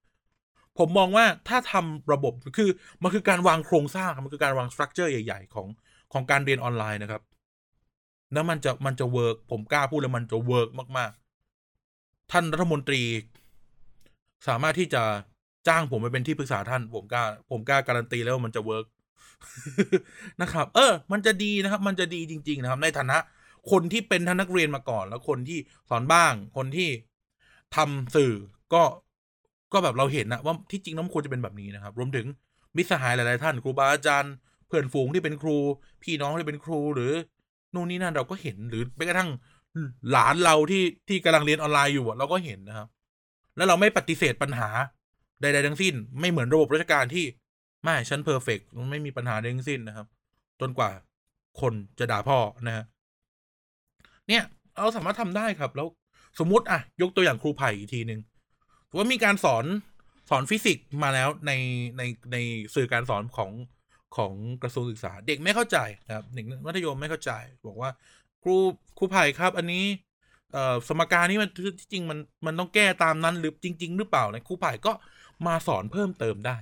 [0.79, 2.71] ผมมองว่าถ้าทำระบบคือ
[3.03, 5.67] มันคือการวางโครงสร้างมันคือการวาง structure ใหญ่ ๆ ของ
[6.13, 7.23] ของการเรียนออนไลน์นะครับ
[8.33, 11.11] แล้วมันจะมันจะ work ผมกล้าพูดเลยมันจะ work มาก
[11.71, 13.03] ๆ ท่านรัฐมนตรี
[14.49, 15.03] สามารถที่จะ
[15.69, 18.87] จ้างผมไปเป็นที่ปรึกษาท่าน ผมกล้า ผมกล้าการันตีแล้วว่ามันจะ work
[20.43, 23.19] นะครับ เออ มันจะดีนะครับ มันจะดีจริง ๆ นะครับ ในฐานะ
[23.71, 25.59] คนที่เป็นทั้งนักเรียนมาก่อน แล้วคนที่
[25.91, 26.89] สอนบ้าง คนที่
[27.77, 28.33] ทำสื่อ
[28.75, 28.83] ก็
[29.73, 32.27] ก็แบบเราเห็นนะว่าที่จริงมันควรจะเป็นแบบนี้นะครับ รวมถึง
[32.77, 34.35] มิตรสหายหลาย ๆ ท่านครูบาอาจารย์
[34.67, 35.57] เพื่อนฝูงที่เป็นครู
[36.03, 37.13] พี่น้องที่เป็นครูหรือ
[37.75, 39.31] นู่นนี่นั่นเราก็เห็นหรือแม้กระทั่ง
[40.11, 42.89] หลานเราที่ที่กำลังเรียนออนไลน์อยู่เราก็เห็นนะครับ
[43.57, 44.69] แล้วเราไม่ปฏิเสธปัญหา
[45.41, 47.25] ใด ๆ ทั้งสิ้น ไม่เหมือนระบบราชการที่
[47.83, 50.07] ไม่ฉัน perfect มันไม่มีปัญหาใดทั้งสิ้นนะครับ
[50.61, 50.91] จนกว่า
[51.61, 52.85] คนจะด่าพ่อนะฮะ
[54.29, 54.43] เนี่ย
[54.79, 55.89] เราสามารถทำได้ครับ แล้ว
[56.39, 58.21] สมมติอะ ยกตัวอย่างครูไผ่อีกทีหนึ่ง
[58.95, 59.65] ว่ามีการสอน
[60.31, 61.53] สอนฟิสิกส์มาแล้วใน
[61.99, 62.03] ใน
[62.33, 62.37] ใน
[62.75, 63.51] สื่อการสอนของ
[64.17, 67.33] ของกระทรวงศึกษา เด็กไม่เข้าใจนะครับเด็กมัธยมไม่เข้าใจ
[67.67, 67.91] บอกว่า
[68.43, 68.57] ครู
[68.99, 69.85] ครูไผ่ครับ อันนี้
[70.53, 74.93] เอ่อสมการนี้มันที่จริงมันมันต้องแก้ตามนั้นหรือจริง ๆ หรือเปล่านะครูไผ่ก็
[75.47, 76.57] มาสอนเพิ่มเติมได้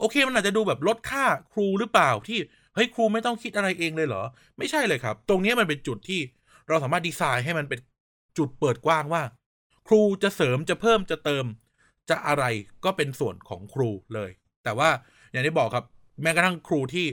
[0.00, 2.38] โอเค มันอาจจะดูแบบลดค่าครูหรือเปล่าที่
[2.74, 4.22] เฮ้ยครูไม่ต้องคิดอะไรเองเลยเหรอ
[4.58, 6.20] ไม่ใช่เลยครับ ตรงนี้มันเป็นจุดที่
[6.68, 7.80] เราสามารถดีไซน์ให้มันเป็น
[8.38, 9.22] จุดเปิดกว้างว่า
[9.86, 11.44] ครูจะเสริมจะเพิ่มจะเติม
[12.10, 12.44] จะอะไร
[12.84, 14.30] ก็เป็นส่วนของครูเลย
[14.64, 14.88] แต่ว่า
[15.32, 15.84] อย่างที่บอกครับ
[16.22, 17.06] แม้กระทั่งครูที่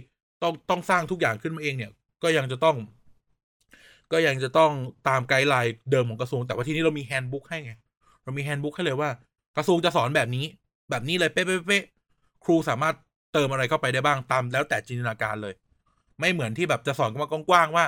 [0.44, 1.92] ต้องต้องสร้างทุกอย่างขึ้นมาเองเนี่ย
[2.24, 2.76] ก็ยังจะต้อง
[4.12, 4.72] ก็ยังจะต้อง
[5.08, 7.74] ตาม guideline เดิมของกระทรวง แต่ว่าที่นี้เรามี handbook ให้ไง
[8.24, 9.10] เรามี handbook ให้เลยว่า
[9.58, 10.46] กระทรวงจะสอนแบบนี้
[10.90, 12.96] แบบนี้เลยเป๊ะๆครูสามารถ
[13.34, 15.54] เติมอะไรเข้าไปได้บ้างตามแล้วแต่จินตนาการเลย
[16.20, 17.86] ไม่เหมือนที่แบบจะสอนกันมากว้างๆว่า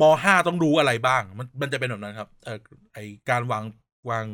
[0.00, 2.58] มห้าต้องรู้อะไรบ้าง มันมันจะเป็นแบบนั้นครับเออ
[2.94, 2.98] ไอ
[3.30, 3.64] การวาง
[4.10, 4.24] วาง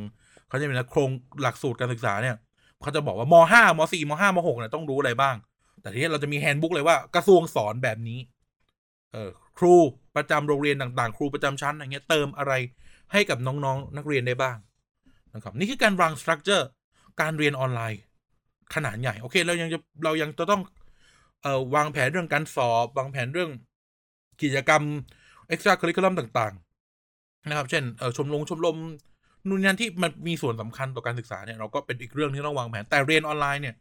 [0.48, 1.11] เขาจะเป็นโครง
[1.42, 2.36] หลักสูตรการศึกษาเนี่ย
[2.82, 5.36] เขาจะบอกว่ามห้ามสี่มห้ามหกเนี่ยต้องรู้อะไรบ้าง
[5.80, 8.20] แต่ทีนี้เราจะมีแฮนด์บุ๊กเลยว่ากระทรวงสอนแบบนี้
[9.12, 9.74] เออครู
[10.16, 12.52] ประจำโรงเรียนต่างๆ ครูประจำชั้นอย่างเงี้ยเติมอะไร
[13.12, 14.56] ให้กับน้องๆ นักเรียนได้บ้าง
[15.34, 16.68] นะครับนี่คือการวาง structure
[17.20, 18.00] การเรียนออนไลน์
[18.74, 20.62] ขนาดใหญ่ โอเค เรายังจะเรายังจะต้อง
[21.42, 23.50] เอ่อวางแผนเรื่องการสอบ วางแผนเรื่อง
[24.42, 24.82] กิจกรรม
[25.53, 28.76] extra curriculum ต่างๆ นะครับ เช่นเอ่อชมรมชมรม
[29.49, 33.76] นู่นนั่นที่มันมีส่วนสำคัญต่อการศึกษาเนี่ยเราก็เป็นอีกเรื่องที่ต้องวางแผนแต่เรียนออนไลน์เนี่ย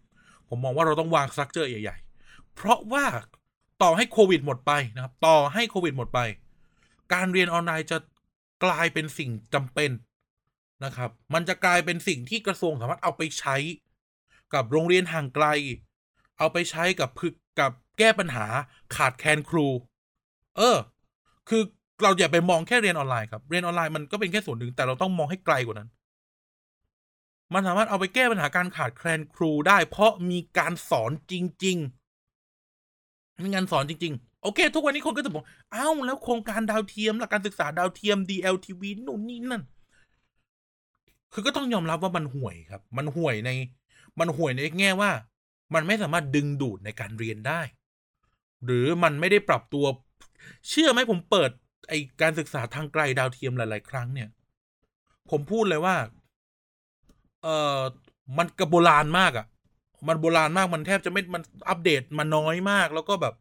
[0.49, 3.05] ผมมองว่าเราต้องวาง structure ใหญ่ๆ เพราะว่า
[3.84, 6.20] ต่อให้โควิดหมดไปนะครับ ต่อให้โควิดหมดไป
[7.13, 7.97] การเรียนออนไลน์จะ
[8.63, 9.91] กลายเป็นสิ่งจำเป็น
[10.86, 13.55] นะครับ มันจะกลายเป็นสิ่งที่กระทรวงสามารถเอาไปใช้
[14.53, 15.45] กับโรงเรียนห่างไกล
[16.38, 18.45] เอาไปใช้กับพึกกับแก้ปัญหา
[18.95, 19.68] ขาดแคลนครู
[20.57, 20.78] เออ
[21.47, 21.61] คือ
[22.03, 25.89] เราอย่าไปมองแค่เรียนออนไลน์ครับ เรียนออนไลน์มันก็เป็นแค่ส่วนหนึ่ง แต่เราต้องมองให้ไกลกว่านั้น
[27.53, 31.33] มันสามารถเอาไปแก้ปัญหาการขาดแคลนครูได้ เพราะมีการสอนจ
[31.65, 31.77] ริง
[32.59, 35.43] ๆ มีงานสอนจริง ๆ โอเค ทุกวันนี้คนก็จะบอก
[35.73, 39.63] อ้าวแล้วโครงการดาวเทียมหลักการศึกษาดาวเทียม DLTV นู่นนี่นั่น
[41.33, 43.49] คือก็ต้องยอมรับว่ามันห่วยครับ มันห่วยใน
[44.19, 45.11] มันห่วยในแง่ว่า
[45.73, 47.61] มันไม่สามารถดึงดูดในการเรียนได้
[48.65, 49.85] หรือมันไม่ได้ปรับตัว
[50.70, 51.51] เชื่อไหมผมเปิด
[51.89, 54.30] ไอการศึกษาทางไกลดาวเทียมหลาย ๆ ครั้งเนี่ย
[55.32, 55.95] ผมพูดเลยว่า
[57.43, 57.47] เอ
[57.78, 57.80] อ
[58.38, 59.47] มันกระโบราณมากอะ่ะ
[60.07, 63.36] มันโบราณมากมันแทบจะไม่มันอัปเดตมาน้อยมาก แล้วก็แบบ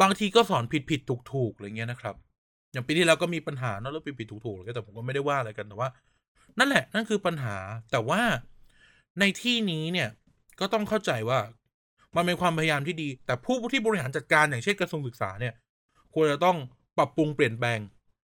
[0.00, 2.14] บางทีก็สอนผิดผิดถูกถูกอะไรเงี้ยนะครับ
[2.72, 5.88] อย่างปีที่แล้วก็มีปัญหาเนอะแล้วผิดผิดถูกถูกอะไรแต่ผมก็ไม่ได้ว่าอะไรกันแต่ว่า
[6.58, 7.56] นั่นแหละ นั่นคือปัญหา
[7.92, 8.22] แต่ว่า
[9.20, 10.08] ในที่นี้เนี่ย
[10.60, 11.38] ก็ต้องเข้าใจว่า
[12.16, 15.54] มันเป็นความพยายามที่ดี แต่ผู้ที่บริหารจัดการอย่างเช่นกระทรวงศึกษาเนี่ย
[16.14, 16.56] ควรจะต้อง
[16.98, 17.80] ปรับปรุงเปลี่ยนแปลง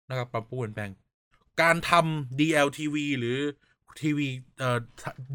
[0.10, 0.92] นะครับ ปรับปรุงเปลี่ยนแปลง
[1.62, 3.38] การทำ DLTV หรือ
[4.02, 4.28] ทีวี
[4.60, 4.78] เอ่อ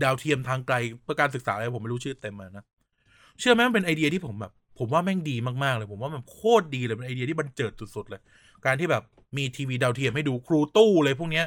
[0.03, 2.65] ดาวเทียมทางไกลเพื่อการศึกษาอะไรผมไม่รู้ชื่อเต็มนะ
[3.39, 8.21] เชื่อไหมมันเป็นไอเดียที่ผมแบบ ผมว่าแม่งดีมากๆเลย ผมว่ามันโคตรดีเลยเป็นไอเดียที่บรรเจิดสุดๆเลย
[8.67, 9.03] การที่แบบ
[9.37, 11.47] มีทีวีดาวเทียมให้ดูครูตู้เลยพวกเนี้ย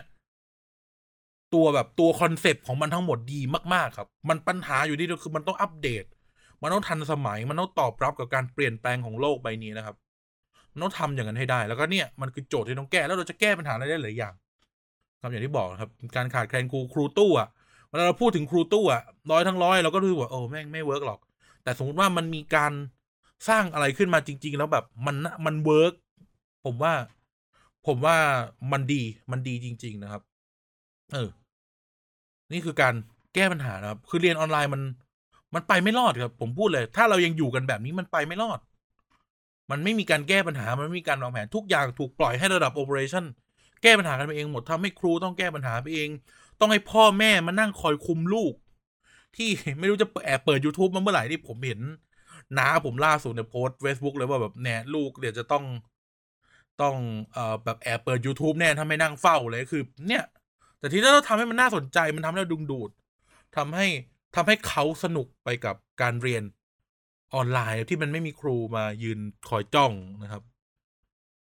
[1.53, 3.41] ตัวแบบตัว concept ของมันทั้งหมดดี
[3.73, 6.03] มากๆครับ มันปัญหาอยู่ที่เดียวคือมันต้องอัปเดต
[6.61, 9.95] มันต้องทันสมัยมันต้องตอบรับกับการเปลี่ยนแปลงของโลกใบนี้นะครับ
[10.81, 14.33] ต้องทำอย่างนั้นให้ได้ แล้วก็เนี่ยมันคือโจทย์ที่ต้องแก้แล้วเราจะแก้ปัญหาอะไรได้หลายอย่าง
[15.21, 17.47] ครับอย่างที่บอกครับ การขาดแคลนครูครูตู้อะ
[17.89, 19.01] เวลาเราพูดถึงครูตู้อะ
[19.31, 21.19] ร้อยทั้งร้อยเราก็รู้สึกว่าโอ้แม่งไม่ work หรอก
[21.63, 22.71] แต่สมมติว่ามันมีการ
[23.49, 25.15] สร้างอะไรขึ้นมาจริง ๆ แล้วแบบมัน
[25.45, 25.93] มัน work
[26.65, 26.93] ผมว่า
[27.87, 28.17] ผมว่า
[28.71, 29.01] มันดี
[29.31, 30.21] มันดีจริง ๆ นะครับ
[31.13, 31.29] เออ
[32.51, 32.93] นี่คือการ
[33.35, 34.81] แก้ปัญหานะครับ คือเรียนออนไลน์มัน
[35.55, 38.59] มันไปไม่รอดครับ ผมพูดเลย ถ้าเรายังอยู่กันแบบนี้มันไปไม่รอด
[39.71, 43.25] มันไม่มีการแก้ปัญหา มันไม่มีการวางแผนทุกอย่างถูกปล่อยให้ระดับโอเปอเรชั่น
[43.83, 46.09] แก้ปัญหากันไปเองหมดทำให้ครูต้องแก้ปัญหาไปเอง
[46.59, 48.53] ต้องให้พ่อแม่มานั่งคอยคุมลูก
[49.35, 49.49] ที่
[49.79, 51.81] ไม่รู้จะแอบเปิด YouTube มาเมื่อไหร่ที่ผมเห็น
[52.57, 55.65] น้าผมล่าสุดเนี่ยโพสเฟซบุ๊กเลยว่าแบบแน่ลูกเดี๋ยวจะต้อง
[56.81, 56.95] ต้อง
[57.33, 60.23] เอ่อแบบแอบเปิด YouTube แน่ถ้าไม่นั่งเฝ้าเลยคือ เนี่ย
[60.79, 62.89] แต่ที่เราทำให้มันน่าสนใจมันทำให้เราดึงดูด
[63.57, 63.87] ทำให้
[64.35, 66.43] ทำให้เขาสนุกไปกับการเรียน
[67.35, 69.19] ออนไลน์ที่มันไม่มีครูมายืน
[69.49, 69.91] คอยจ้อง
[70.23, 70.43] นะครับ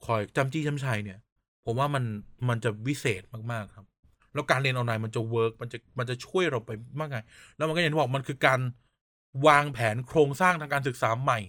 [0.06, 1.20] คอยจ้ำจี้จ้ำไชเนี่ย
[1.66, 2.04] ผมว่ามัน
[2.50, 3.22] มันจะวิเศษ
[3.52, 3.86] มากๆครับ
[4.34, 7.18] แล้วการเรียนออนไลน์มันจะ work มันจะมันจะช่วยเราไปมากไง
[7.56, 8.60] แล้วมันก็อย่างที่บอกมันคือการ
[9.48, 11.40] วางแผนโครงสร้างทางการศึกษาใหม่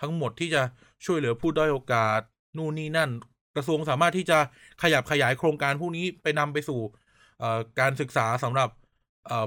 [0.00, 0.62] ทั้งหมดที่จะ
[1.04, 2.20] ช่วยเหลือผู้ด้อยโอกาส
[2.56, 3.10] นู่นนี่นั่น
[3.56, 4.38] กระทรวงสามารถที่จะ
[4.82, 6.80] ขยับขยายโครงการพวกนี้ไปนำไปสู่
[7.80, 8.68] การศึกษาสำหรับ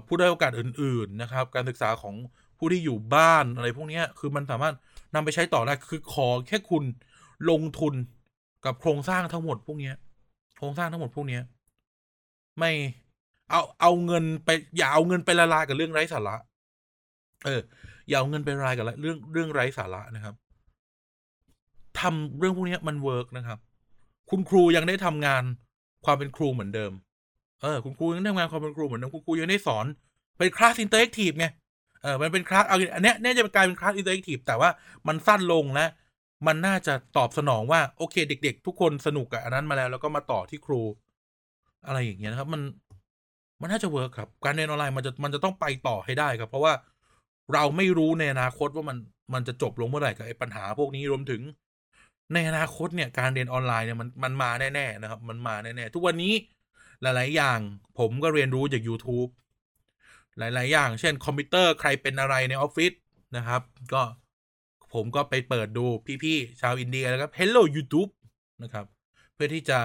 [0.08, 2.16] ผู้ด้อยโอกาสอื่น ๆนะครับ การศึกษาของ
[2.64, 4.74] ผู้ที่อยู่บ้านอะไรพวกนี้คือมันสามารถ
[5.16, 6.84] นำไปใช้ต่อได้คือขอแค่คุณ
[7.50, 7.94] ลงทุน
[8.66, 9.92] กับโครงสร้างทั้งหมดพวกนี้
[10.58, 11.40] โครงสร้างทั้งหมดพวกนี้
[12.60, 12.72] ไม่
[13.50, 16.36] เอาเอาเงินไป อย่าเอาเงินไปละลายกับเรื่องไร้สาระ
[17.46, 17.62] เออ
[18.08, 20.36] อย่าเอาเงินไปละลายกับเรื่องเรื่องไร้สาระนะครับ
[22.00, 23.60] ทำเรื่องพวกนี้มัน work นะครับ
[24.30, 25.44] คุณครูยังได้ทำงาน
[26.06, 26.92] ความเป็นครูเหมือนเดิม
[27.62, 29.86] เออ คุณครูยังได้ทำงานความเป็นครูเหมือนเดิมคุณครูยังได้สอน
[30.38, 31.46] เป็น class interactive ไง
[32.04, 34.70] เออมันเป็นคลาสเอาอันเนี้ยเนี่ยจะกลายเป็น class interactive แต่ว่า
[35.08, 35.86] มันสั้นลงและ
[36.48, 40.82] มันน่าจะตอบสนองว่า โอเค เด็ก ๆ ทุกคนสนุกกับอันนั้นมาแล้ว แล้วก็มาต่อที่ครู
[41.86, 42.62] อะไรอย่างเงี้ยนะครับ มัน
[43.62, 46.74] มันน่าจะ work ครับ การเรียนออนไลน์มันจะมันจะต้องไปต่อให้ได้ครับ เพราะว่า
[47.54, 48.98] เราไม่รู้ในอนาคตว่ามัน
[49.34, 51.42] มันจะจบลงเมื่อไหร่กับไอ้ปัญหาพวกนี้รวมถึง
[52.34, 56.34] ในอนาคตเนี่ย การเรียนออนไลน์เนี่ยมันมันมาแน่ๆนะครับ มันมาแน่ๆทุกวันนี้
[57.02, 57.60] หลาย ๆ อย่าง
[58.00, 59.30] ผมก็เรียนรู้จาก YouTube
[60.38, 62.94] หลาย ๆ อย่าง เช่น คอมพิวเตอร์ใครเป็นอะไรในออฟฟิศ
[63.38, 63.62] นะครับ
[63.94, 64.04] ก็
[64.94, 65.86] ผมก็ไปเปิดดู
[66.24, 68.12] พี่ ๆ ชาวอินเดียแล้วครับ Hello YouTube
[68.64, 68.86] นะครับ
[69.34, 69.80] เพื่อที่จะ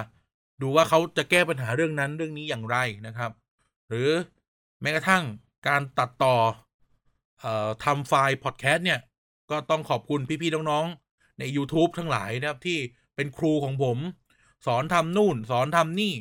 [0.62, 2.76] ดูว่าเขาจะแก้ปัญหาเรื่องนั้นเรื่องนี้อย่างไร
[3.06, 3.30] นะครับ
[3.88, 4.10] หรือ
[4.80, 5.24] แม้กระทั่ง
[5.68, 6.36] การตัดต่อ
[7.40, 9.00] เอ่อทำไฟล์พอดแคสต์เนี่ย
[9.50, 12.78] ก็ต้องขอบคุณพี่ ๆ น้อง ๆ ใน YouTube ทั้งหลายนะครับที่
[13.16, 13.98] เป็นครูของผม
[14.66, 16.12] สอนทำนู่น สอนทำนี่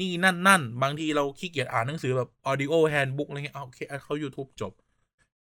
[0.00, 4.72] นี่นั่นนั่นบางทีเราขี้เกียจอ่านหนังสือแบบ audio handbook อะไรเงี้ยโอเคเขา YouTube จบ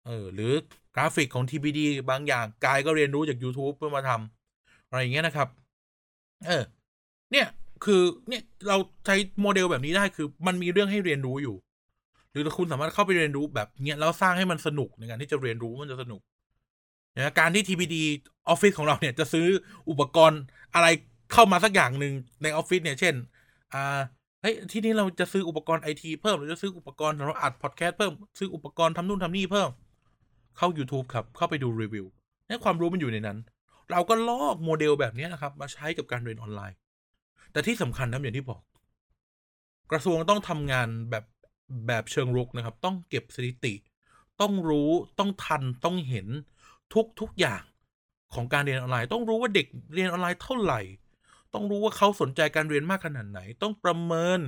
[0.06, 0.52] เออ หรือ
[0.96, 1.80] กราฟิกของ TPD
[2.10, 5.48] บางอย่างกายก็เรียนรู้จาก YouTube เพื่อมาทำอะไรอย่างเงี้ยนะครับ
[6.48, 6.64] เออ
[7.32, 7.48] เนี่ย
[7.86, 11.56] คือเนี่ยเราใช้โมเดลแบบนี้ได้คือ มันมีเรื่องให้เรียนรู้อยู่
[12.32, 16.22] หรือคุณสามารถเข้าไปเรียนรู้แบบเนี้ยแล้วสร้างให้มันสนุกในการที่จะเรียนรู้มันจะสนุก
[17.16, 17.96] นะการที่ TPD
[18.50, 19.48] ออฟฟิศของเราเนี่ยจะซื้อ
[19.90, 20.42] อุปกรณ์
[20.76, 20.88] อะไร
[21.34, 23.14] เข้ามาสักอย่างหนึ่งในออฟฟิศเนี่ย เช่น
[23.74, 24.00] อ่า
[24.46, 29.70] เฮ้ยที่นี้เราจะซื้ออุปกรณ์ไอทีเพิ่มหรือจะซื้ออุปกรณ์สำหรับอัดพอดแคสต์เพิ่มซื้ออุปกรณ์ทำนู่นทำนี่เพิ่ม
[30.58, 32.06] เข้า YouTube ครับ เข้าไปดูรีวิว
[32.48, 33.38] นี่ความรู้มันอยู่ในนั้น
[33.92, 36.78] เราก็ลอกโมเดลแบบนี้นะครับ มาใช้กับการเรียนออนไลน์
[37.52, 38.62] แต่ที่สำคัญนะอย่างที่บอก
[39.92, 41.26] กระทรวงต้องทำงานแบบ
[41.88, 43.74] แบบเชิงรุกนะครับ ต้องเก็บสถิติ
[44.42, 44.90] ต้องรู้
[45.20, 46.28] ต้องทันต้องเห็น
[46.94, 47.64] ทุกทุกอย่าง
[48.34, 50.82] ของการเรียนออนไลน์ ต้องรู้ว่าเด็กเรียนออนไลน์เท่าไหร่
[51.56, 54.40] ต้องรู้ว่าเขาสนใจการเรียนมากขนาดไหน ต้องประเมิน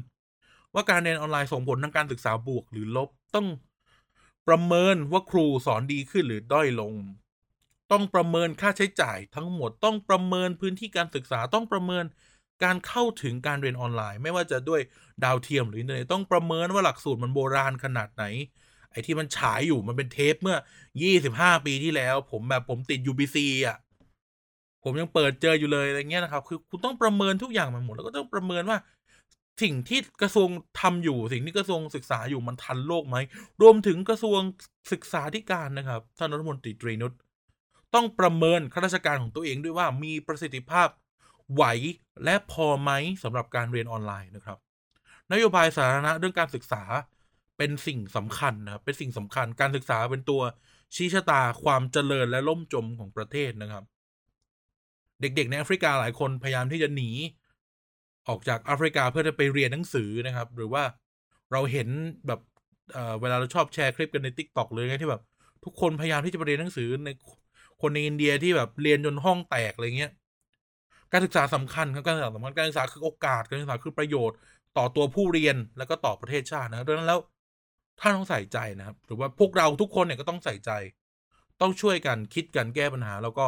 [0.74, 3.47] ว่าการเรียนออนไลน์ส่งผลทางการศึกษาบวกหรือลบ ต้อง
[4.47, 6.93] ประเมินว่าครูสอนดีขึ้นหรือด้อยลง
[7.91, 12.05] ต้องประเมินค่าใช้จ่ายทั้งหมด ต้องประเมินพื้นที่การศึกษา ต้องประเมิน
[12.64, 14.82] การเข้าถึงการเรียนออนไลน์ ไม่ว่าจะด้วย
[15.24, 18.24] ดาวเทียมหรืออินเทอร์เน็ตต้องประเมินว่าหลักสูตรมันโบราณขนาดไหน
[18.91, 20.58] ไอ้ที่มันฉายอยู่มันเป็นเทปเมื่อ
[21.14, 23.38] 25 ปีที่แล้ว ผมแบบผมติด UBC
[23.68, 23.78] อะ
[24.88, 28.78] ผมยังเปิดเจออยู่เลยอะไรเงี้ยนะครับ คือคุณต้องประเมินทุกอย่างมันหมด แล้วก็ต้องประเมินว่า
[29.62, 30.50] สิ่งที่กระทรวง
[30.82, 33.18] ทำอยู่ สิ่งที่กระทรวงศึกษาอยู่มันทันโลกไหม
[33.62, 34.42] รวมถึงกระทรวง
[34.92, 37.14] ศึกษาธิการนะครับท่านรัฐมนตรีตรีนุช
[37.96, 40.88] ต้องประเมินข้าราชการของตัวเองด้วยว่ามีประสิทธิภาพ
[41.54, 41.64] ไหว
[42.24, 42.92] และพอไหม
[43.24, 44.58] สำหรับการเรียนออนไลน์นะครับ
[45.32, 46.84] นโยบายสาธารณะเรื่องการศึกษา
[47.58, 50.42] เป็นสิ่งสำคัญนะครับเป็นสิ่งสำคัญการศึกษาเป็นตัว
[50.96, 53.84] ชี้ชะตาความเจริญและล่มจมของประเทศนะครับ
[55.22, 57.09] เด็กๆในแอฟริกาหลายคนพยายามที่จะหนี
[58.28, 60.84] ออกจากแอฟริกาเพื่อจะไปเรียนหนังสือนะครับ หรือว่า
[61.51, 61.88] เราเห็น
[62.28, 62.39] แบบ
[62.93, 65.22] เวลาเราชอบแชร์คลิปกันในทิกตอกเลยไงที่แบบ
[65.65, 67.09] ทุกคนพยายามที่จะไปเรียนหนังสือใน
[67.82, 70.11] คนในอินเดียที่แบบเรียนจนห้องแตกอะไรเงี้ย
[71.11, 74.38] การศึกษาสำคัญครับการศึกษาสำคัญการศึกษาคือโอกาสการศึกษาคือประโยชน์
[74.78, 77.20] ต่อตัวผู้เรียนแล้วก็ต่อประเทศชาตินะดังนั้นแล้ว
[77.99, 80.72] ท่านต้องใส่ใจนะครับ หรือว่าพวกเราทุกคนเนี่ยก็ต้องใส่ใจ
[81.61, 83.45] ต้องช่วยกันคิดกันแก้ปัญหา แล้วก็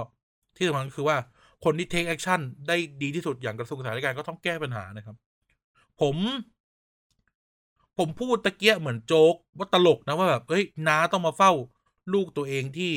[0.57, 1.17] ที่สำคัญคือว่า
[1.63, 5.15] คนที่ take action ได้ดีที่สุดอย่างกระทรวงสาธารณสุขก็ต้องแก้ปัญหานะครับ
[6.01, 6.17] ผม
[7.97, 11.51] ผมพูดตะเกียเหมือนโจ๊กว่าตลกนะว่าแบบเฮ้ยน้าต้องมาเฝ้า
[12.13, 12.93] ลูกตัวเองที่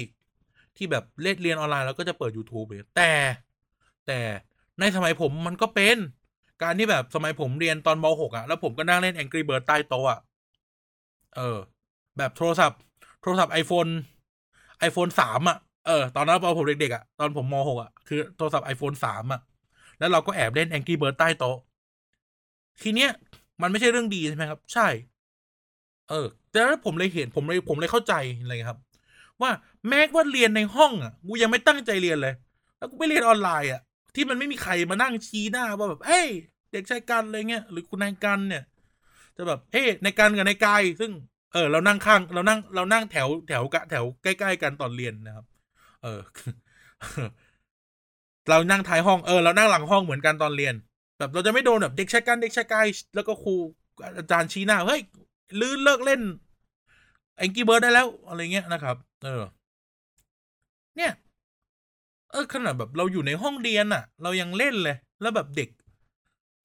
[0.76, 3.12] ที่แบบเล่นเรียนออนไลน์แล้วก็จะเปิด YouTube เลยแต่
[4.06, 4.18] แต่
[4.80, 5.96] ในสมัยผมมันก็เป็น
[6.62, 10.20] การที่แบบสมัยผมเรียนตอนม .6 อะ่ะแล้วผมก็นั่งเล่น Angry Bird ใต้โต๊ะอะ
[11.36, 11.58] เออ
[12.18, 12.80] แบบโทรศัพท์
[13.22, 13.90] โทรศัพท์ iPhone
[14.88, 19.40] iPhone สามอะ เออ ตอนนั้นตอนผมเด็กๆอะ ตอนผมมหกอะ คือโทรศัพท์ iPhone สามอะ
[19.98, 21.58] แล้วเราก็แอบเล่น Angry Bird ใต้โต๊ะ
[22.82, 23.10] ทีเนี้ย
[23.62, 24.88] มันไม่ใช่เรื่องดีใช่ไหมครับ ใช่
[26.10, 28.80] เออ แต่แล้วผมเลยเห็น ผมเลย ผมเลยเข้าใจอะไรครับ
[29.42, 29.50] ว่า
[29.88, 32.34] แม้ว่าเรียนในห้องอะ กูยังไม่ตั้งใจเรียนเลย
[32.78, 33.80] แล้วกูไปเรียนออนไลน์อะ
[34.14, 36.28] ที่มันไม่มีใครมานั่งชี้หน้าว่าแบบ เฮ้ย
[36.72, 38.62] เด็กชายกันอะไรเงี้ย หรือคุณนายกันเนี่ย
[39.36, 41.12] จะแบบ เฮ้ในายกันกับนายกาย ซึ่ง
[41.52, 45.44] เออ เรานั่งข้าง เรานั่ง เรานั่งแถว แถวกะแถวใกล้ ๆ กันตอนเรียนนะครับ
[46.02, 46.20] เออ
[48.48, 50.74] เรานั่งท้ายห้องเออเรานั่งหลังห้องเหมือนกันตอนเรียน
[51.18, 53.54] แบบเราจะไม่โดนแบบเด็กชายกันเด็กชายกายแล้วก็ครู
[54.18, 55.00] อาจารย์ชี้หน้าเฮ้ย
[55.60, 56.20] ลื่นเลิกเล่น
[57.36, 59.42] แองกี้เบิร์ดได้แล้ว อะไรเงี้ยนะครับ เออ
[60.96, 61.12] เนี่ย
[62.30, 65.70] เออขนาดแบบเราอยู่ในห้องเรียนอะเรายังเล่นเลย แล้วแบบเด็ก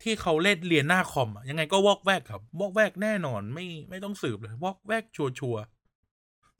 [0.03, 5.55] ที่เขาเล่นเรียนหน้าคอมอะยังไงก็วอกแวกครับ วอกแวกแน่นอนไม่ไม่ต้องสืบเลยวอกแวกชัวชัว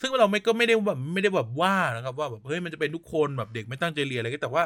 [0.02, 4.64] ซึ่งเราไม่ก็ไม่ได้แบบไม่ได้แบบว่านะครับ ว่าแบบเฮ้ยมันจะเป็นทุกคนแบบเด็กไม่ตั้งใจเรียนอะไรก็แต่ว่า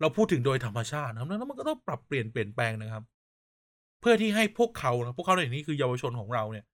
[0.00, 3.04] เราพูดถึงโดยธรรมชาตินะครับแล้วมันก็ต้องปรับเปลี่ยนเปลี่ยนแปลงนะครับ
[4.00, 6.64] เพื่อที่ให้พวกเขานะพวกเขาในที่นี้คือเยาวชนของเราเนี่ย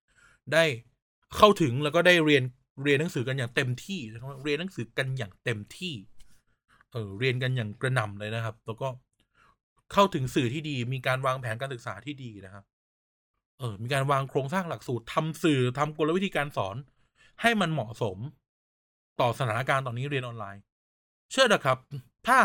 [0.52, 0.64] ได้
[1.36, 2.42] เข้าถึงแล้วก็ได้เรียน
[2.84, 4.00] เรียนหนังสือกันอย่างเต็มที่
[4.44, 5.94] เรียนหนังสือกันอย่างเต็มที่
[6.92, 8.88] เออเรียนกันอย่างกระหน่ำเลยนะครับ แล้วก็
[9.92, 12.64] เข้าถึงสื่อที่ดี มีการวางแผนการศึกษาที่ดีนะครับ
[13.58, 16.76] เออมีการวางโครงสร้างหลักสูตรทำสื่อทำกลวิธีการสอน
[17.42, 18.18] ให้มันเหมาะสม
[19.20, 20.62] ต่อสถานการณ์ตอนนี้เรียนออนไลน์
[21.30, 21.78] เชื่อนะครับ
[22.26, 22.38] ถ้า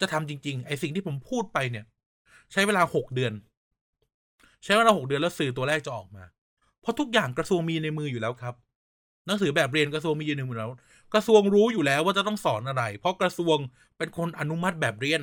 [0.00, 1.84] จะทำจริง ๆ ไอ้สิ่งที่ผมพูดไปเนี่ย
[2.52, 3.32] ใช้เวลาหกเดือน
[4.64, 6.24] ใช้เวลาหกเดือนแล้วสื่อตัวแรกจะออกมา
[6.80, 8.54] เพราะทุกอย่างกระทรวงมีในมืออยู่แล้วครับ
[9.26, 10.70] หนังสือแบบเรียนกระทรวงมีอยู่ในมือแล้ว
[11.14, 13.56] กระทรวงรู้อยู่แล้วว่าจะต้องสอนอะไร เพราะกระทรวง
[13.98, 15.20] เป็นคนอนุมัติแบบเรียน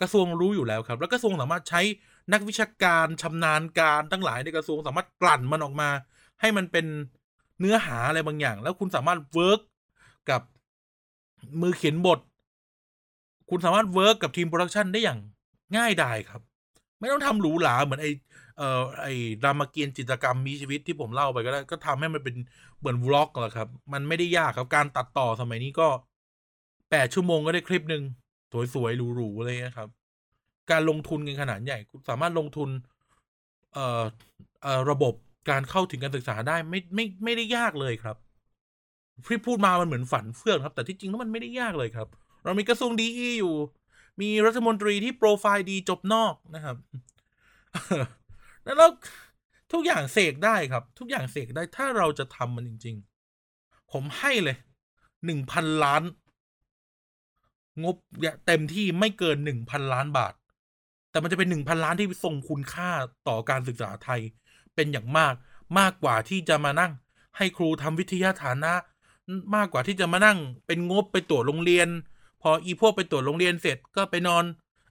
[0.00, 1.80] กระทรวงรู้อยู่แล้วครับ แล้วกระทรวงสามารถใช้
[2.32, 5.90] นักวิชาการชำนาญการทั้งหลายในกระทรวงสามารถกลั่นมันออกมา
[6.40, 6.86] ให้มันเป็น
[7.60, 9.60] เนื้อหาอะไรบางอย่าง แล้วคุณสามารถ work
[10.30, 10.42] กับ
[11.60, 12.18] มือเขียนบท
[13.50, 15.18] คุณสามารถ work กับทีม production ได้อย่าง
[15.76, 16.42] ง่ายดายครับ
[17.00, 18.06] ไม่ต้องทำหรูหราเหมือนไอ
[18.58, 22.36] เอ่อไอ้รามเกียรติจิตรกรรมมีชีวิตที่ผมเล่าไปก็ได้ก็ทำให้มันเป็น
[22.78, 25.88] เหมือนวล็อกแหละครับ มันไม่ได้ยากครับการตัดต่อสมัยนี้ก็
[26.90, 28.02] แปดชั่วโมงก็ได้คลิปหนึ่ง
[28.74, 29.88] สวยๆหรูๆอะไรเงี้ยครับ
[30.70, 32.68] การลงทุนกันขนาดใหญ่ คุณสามารถลงทุน
[33.74, 34.02] เอ่อ
[34.62, 35.14] เอ่อระบบ
[35.50, 38.16] การเข้าถึงการศึกษาได้ไม่ไม่ไม่ได้ยากเลยครับ
[39.26, 42.08] ที่พูดมามันเหมือนฝันเฟื่องครับ แต่ที่จริงแล้วมันไม่ได้ยากเลยครับ
[42.44, 43.54] เรามีกระทรวงดีอีอยู่
[44.20, 46.76] มีรัฐมนตรีที่โปรไฟล์ดีจบนอกนะครับ
[48.64, 48.90] แล้ว
[49.72, 52.96] ทุกอย่างเสกได้ครับ ทุกอย่างเสกได้ถ้าเราจะทำมันจริง
[53.44, 54.56] ๆ ผมให้เลย
[55.24, 56.02] หนึ่งพันล้าน
[57.84, 60.34] งบเนี่ยเต็มที่ไม่เกินหนึ่งพันล้านบาท
[61.10, 62.90] แต่มันจะเป็นหนึ่งพันล้านที่ทรงคุณค่า
[63.28, 64.20] ต่อการศึกษาไทย
[64.78, 65.34] เป็นอย่างมาก
[65.78, 66.92] มากกว่าที่จะมานั่ง
[67.36, 68.72] ให้ครูทำวิทยาฐานะ
[69.54, 71.88] มากกว่าที่จะมานั่ง เป็นงบไปตรวจโรงเรียน
[72.42, 74.44] พออีพวกไปตรวจโรงเรียนเสร็จก็ไปนอน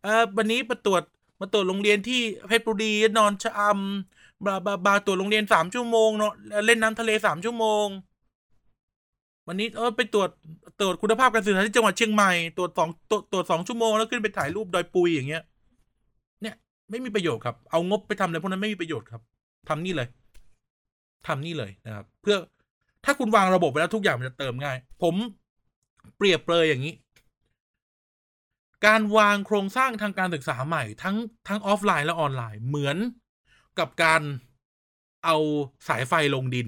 [0.03, 1.03] เออวันนี้ไปตรวจ
[1.39, 6.33] มาตรวจโรงเรียนที่เพชรบุรีนอนชะอำบาบาบาตรวจโรงเรียนสามชั่วโมงเนาะ
[6.65, 7.85] เล่นน้ำทะเลสามชั่วโมง
[9.47, 10.29] วันนี้เออไปตรวจ
[10.79, 15.43] ตรวจคุณภาพการสื่อสารที่จังหวัดเชียงใหม่ตรวจสองตรวจตรวจสองชั่วโมงแล้วขึ้นไปถ่ายรูปดอยปุยอย่างเงี้ย
[16.41, 16.55] เนี่ย
[16.89, 19.21] ไม่มีประโยชน์ครับ เอางบไปทำอะไรพวกนั้นไม่มีประโยชน์ครับ
[19.69, 20.07] ทำนี่เลย
[21.27, 22.37] ทำนี่เลยนะครับ เพื่อ
[23.05, 25.15] ถ้าคุณวางระบบไปแล้วทุกอย่างมันจะเติมง่าย ผม
[26.17, 26.95] เปรียบเปรยอย่างนี้
[28.87, 32.97] การวางโครงสร้างทางการศึกษาใหม่ ทั้งทั้งออฟไลน์และออนไลน์เหมือน
[33.79, 34.21] กับการ
[35.25, 35.37] เอา
[35.87, 36.67] สายไฟลงดิน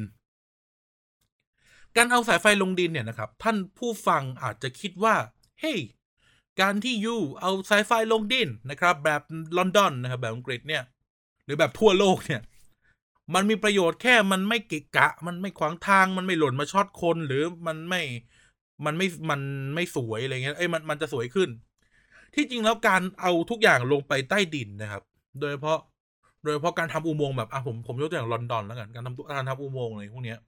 [1.98, 5.16] การเอาสายไฟลงดินเนี่ยนะครับ ท่านผู้ฟังอาจจะคิดว่า
[5.60, 5.80] เฮ้ย
[6.62, 9.22] การที่ยูเอาสายไฟลงดินนะครับ แบบ
[9.58, 10.84] ลอนดอนนะครับแบบอังกฤษเนี่ย
[11.46, 12.42] หรือแบบทั่วโลกเนี่ย
[13.34, 18.02] มันมีประโยชน์แค่มันไม่กะกะ มันไม่ขวางทางมันไม่หล่นมาช็อตคนหรือมันไม่
[18.86, 19.42] มันไม่มัน
[19.76, 21.50] ไม่สวยอะไรเงี้ยเอ้ยมันมันจะสวยขึ้น
[22.36, 25.04] ที่จริงแล้วการเอาทุกอย่างลงไปใต้ดินนะครับ
[25.40, 25.80] โดยเฉพาะ
[26.44, 30.40] โดยเฉพาะการทำอุโมงค์แบบอะผมผมยกตัวอย่างลอนดอนแล้วกันการทำการทำอุโมงค์อะไรพวกเนี้ย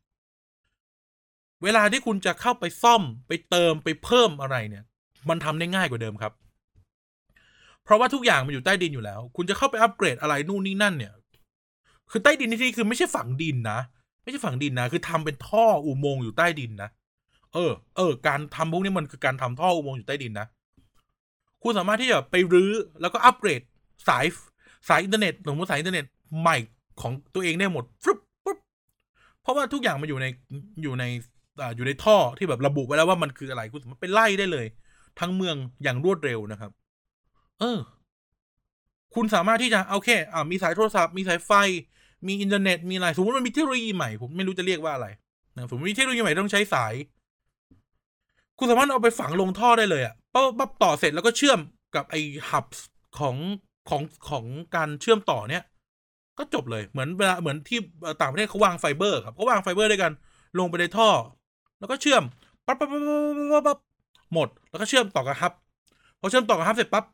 [1.63, 4.83] เวลาที่คุณจะเข้าไปซ่อมไปเติมไปเพิ่มอะไรเนี่ย
[5.29, 6.33] มันทำได้ง่ายกว่าเดิมครับ
[7.83, 11.13] เพราะว่าทุกอย่างมันอยู่ใต้ดินอยู่แล้ว คุณจะเข้าไปอัปเกรดอะไรนู่นนี่นั่นเนี่ย
[12.11, 13.79] คือใต้ดินในที่นี้คือไม่ใช่ฝังดินนะ
[14.23, 16.89] ไม่ใช่ฝังดินนะ คือทำเป็นท่ออุโมงค์อยู่ใต้ดินนะ
[17.53, 20.47] เออ เออ การทำพวกนี้มันคือการทำท่ออุโมงค์อยู่ใต้ดินนะ
[21.63, 23.61] คุณสามารถที่จะไปรื้อแล้วก็อัปเกรด
[24.07, 24.25] สาย
[24.89, 26.05] สายอินเทอร์เน็ตสมมติสายอินเทอร์เน็ต
[26.41, 26.57] ใหม่
[27.01, 28.57] ของตัวเองได้หมดฟึบปุ๊บ
[29.41, 30.25] เพราะว่าทุกอย่างมันอยู่ใน
[30.83, 31.05] อยู่ใน
[31.61, 34.65] อ่าอยู่ในท่อที่แบบระบุไว้แล้วว่ามันคืออะไรคุณสามารถไปไล่ได้เลย
[35.19, 36.71] ทั้งเมืองอย่างรวดเร็วนะครับ
[37.59, 37.79] เออ
[39.15, 41.51] คุณสามารถที่จะโอเคอ่ามีสายโทรศัพท์มีสายไฟ
[42.27, 45.07] มีอินเทอร์เน็ตมีอะไรสมมติมันมีเทคโนโลยีใหม่ผมไม่รู้จะเรียกว่าอะไร
[45.55, 46.93] นะสมมติมีเทคโนโลยีใหม่ต้องใช้สาย
[48.57, 51.59] คุณสามารถเอาไปฝังลงท่อได้เลยอะปั๊บปั๊บต่อเสร็จแล้วก็เชื่อม
[51.95, 52.65] กับไอ้ hub
[53.19, 53.35] ของ
[53.89, 54.45] ของของ
[54.75, 55.63] การเชื่อมต่อเนี้ย
[56.37, 57.79] ก็จบเลยเหมือนเวลาเหมือนที่
[58.21, 60.11] ต่างประเทศเขาวางไฟเบอร์ครับเขาวางไฟเบอร์ด้วยกัน
[60.59, 61.09] ลงไปในท่อ
[61.79, 62.23] แล้วก็เชื่อม
[62.65, 63.01] ปั๊บปั๊บปั๊บ
[63.53, 63.79] ปั๊บปั๊บ
[64.33, 65.53] หมด แล้วก็เชื่อมต่อกับ hub
[66.19, 67.05] พอเชื่อมต่อกับ hub เสร็จปั๊บ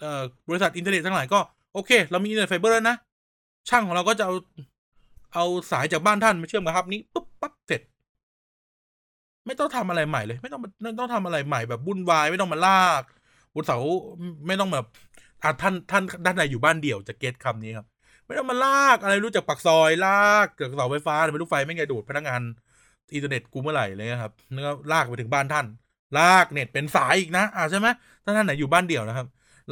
[0.00, 1.38] เอ่อบริษัทอินเทอร์เน็ตทั้งหลายก็
[1.74, 2.96] โอเค เรามีอินเทอร์เน็ตไฟเบอร์แล้วนะ
[3.68, 4.34] ช่างของเราก็จะเอา
[5.34, 7.82] เอาสายจากบ้านท่านมาเชื่อมกับ hub นี้ปุ๊บปั๊บเสร็จ
[9.46, 13.02] ไม่ต้องทำอะไรใหม่เลย ไม่ต้องไม่ต้องทำอะไรใหม่แบบวุ่นวายไม่ต้องมาลาก
[13.54, 13.78] บนเสา
[14.46, 14.86] ไม่ต้องแบบ
[15.42, 17.86] อะท่านท่านด้านในอยู่บ้านเดี่ยวจะเก็ตคำนี้ครับ
[18.26, 22.40] ไม่ต้องมาลากอะไรรู้จักปักซอยลากจากเสาไฟฟ้าไม่รู้ไฟไม่ไงดูดพนักงาน
[23.14, 25.66] อินเทอร์เน็ตกูเมื่อไหร่เลยครับแล้วก็ลากไปถึงบ้านท่าน
[26.18, 27.88] ลากเน็ตเป็นสายอีกนะอ่าใช่ไหม
[28.24, 29.26] ถ้าท่านไหนอยู่บ้านเดี่ยวนะครับ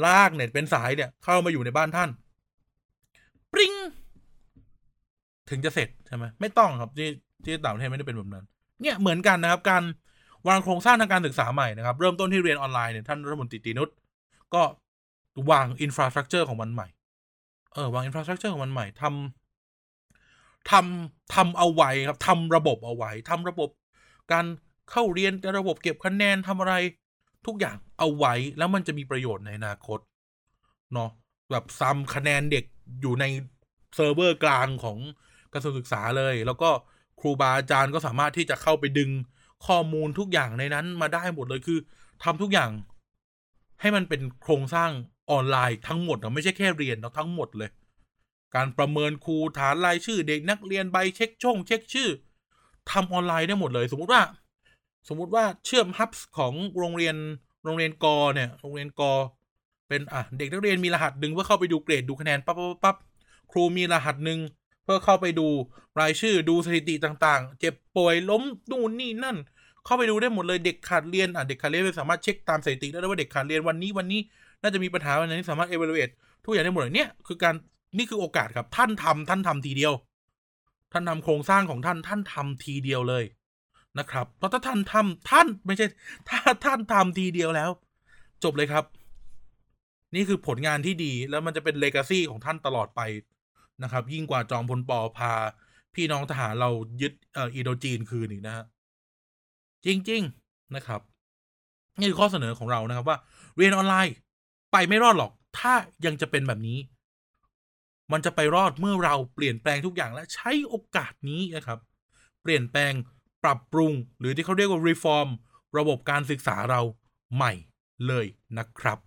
[0.05, 2.09] ลากเน็ตเป็นสายเนี่ยเข้ามาอยู่ในบ้านท่าน
[3.53, 3.73] ปริ้ง
[5.49, 7.09] ถึงจะเสร็จใช่ไหมไม่ต้องครับที่
[7.43, 8.45] ที่ต่างประเทศไม่ได้เป็นแบบนั้น
[8.81, 9.83] เนี่ยเหมือนกันนะครับ การ
[10.47, 13.89] วางโครงสร้างทางการศึกษาใหม่นะครับ เริ่มต้นที่เรียนออนไลน์เนี่ยท่านรัฐมนตรีตีนุช
[14.53, 14.61] ก็
[15.51, 16.87] วาง infrastructure ของมันใหม่
[17.73, 23.69] เออวาง infrastructure ของมันใหม่ทำทำทำเอาไว้ครับทำระบบเอาไว้ทำระบบ
[24.31, 24.45] การ
[24.91, 26.73] เข้าเรียนระบบเก็บคะแนนทำอะไร
[27.45, 29.99] ทุกอย่างเอาไว้แล้วมันจะมีประโยชน์ในอนาคต
[30.93, 31.09] เนาะ
[31.53, 32.65] แบบซ้ำคะแนนเด็ก
[33.01, 33.25] อยู่ใน
[33.95, 34.97] เซิร์ฟเวอร์กลางของ
[35.53, 36.69] กระทรวงศึกษาเลย แล้วก็
[37.19, 39.09] ครูบาอาจารย์ก็สามารถที่จะเข้าไปดึง
[39.67, 41.79] ข้อมูลทุกอย่างในนั้นมาได้หมดเลยคือ
[42.23, 42.71] ทำทุกอย่าง
[43.81, 44.91] ให้มันเป็นโครงสร้าง
[45.31, 47.69] ออนไลน์ทั้งหมดนะไม่ใช่แค่เรียนนะทั้งหมดเลย
[48.55, 52.09] การประเมินครูฐานรายชื่อ เด็กนักเรียนใบเช็คช่องเช็คชื่อ
[52.91, 54.21] ทำออนไลน์ได้หมดเลย สมมติว่า
[55.09, 57.15] สมมติว่าเชื่อมฮับของโรงเรียน
[57.63, 59.11] โรงเรียนกอเนี่ย โรงเรียนกอ
[59.93, 62.95] เป็นอะเด็กนักเรียนมีรหัสหนึ่งเพื่อเข้าไปดูเกรดดูคะแนนปั๊บปั๊บปั๊บ
[63.51, 64.39] ครูมีรหัสหนึ่ง
[64.83, 65.47] เพื่อเข้าไปดู
[65.99, 69.37] รายชื่อดูสถิติต่างๆ เจ็บป่วยล้มนู่นนี่นั่น
[69.85, 74.21] เข้าไปดูได้หมดเลยเด็กขาดเรียนอะเด็กขาดเรียนสามารถเช็คตามสถิติได้ว่าเด็กขาดเรียนวันนี้วันนี้
[74.61, 76.13] น่าจะมีปัญหาวันนี้สามารถ evaluate
[76.45, 77.55] ทุกอย่างได้หมดเลยเนี่ยคือการ
[77.97, 79.93] นี่คือโอกาสครับท่านทำท่านทำทีเดียว
[80.91, 83.23] ท่านทำโครงสร้างของท่านท่านทำทีเดียวเลย
[83.99, 85.85] นะครับเพราะถ้าท่านทำท่านไม่ใช่
[86.29, 87.69] ถ้าท่านทำทีเดียวแล้ว
[88.43, 88.83] จบเลยครับ
[90.15, 93.01] นี่คือผลงานที่ดีแล้วมันจะเป็นเลกาซีของท่านตลอดไป
[93.83, 95.33] นะครับ ยิ่งกว่าจอมพลปอพา
[95.95, 96.69] พี่น้องทหารเรา
[97.01, 98.65] ยึดเอ่ออินโดจีนคืนอีกนะฮะ
[99.85, 101.01] จริง ๆนะครับ
[101.99, 103.17] นี่คือข้อเสนอของเรานะครับว่า
[103.57, 104.15] เรียนออนไลน์
[104.71, 105.73] ไปไม่รอดหรอก ถ้า
[106.05, 106.79] ยังจะเป็นแบบนี้
[108.11, 111.79] มันจะไปรอดเมื่อเราเปลี่ยนแปลงทุกอย่างและใช้โอกาสนี้นะครับ
[112.41, 112.93] เปลี่ยนแปลง
[113.43, 115.29] ปรับปรุง หรือที่เขาเรียกว่า reform
[115.77, 116.81] ระบบการศึกษาเรา
[117.35, 117.53] ใหม่
[118.07, 118.25] เลย
[118.57, 118.99] นะครับ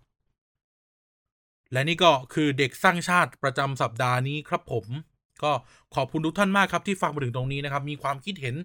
[1.72, 4.86] และนี่ก็คือเด็กสร้างชาติประจำสัปดาห์นี้ครับผม
[5.42, 5.52] ก็
[5.94, 8.56] ขอบคุณทุกท่านมากครับที่ฟังมาถึงตรงนี้นะครับ มีความคิดเห็น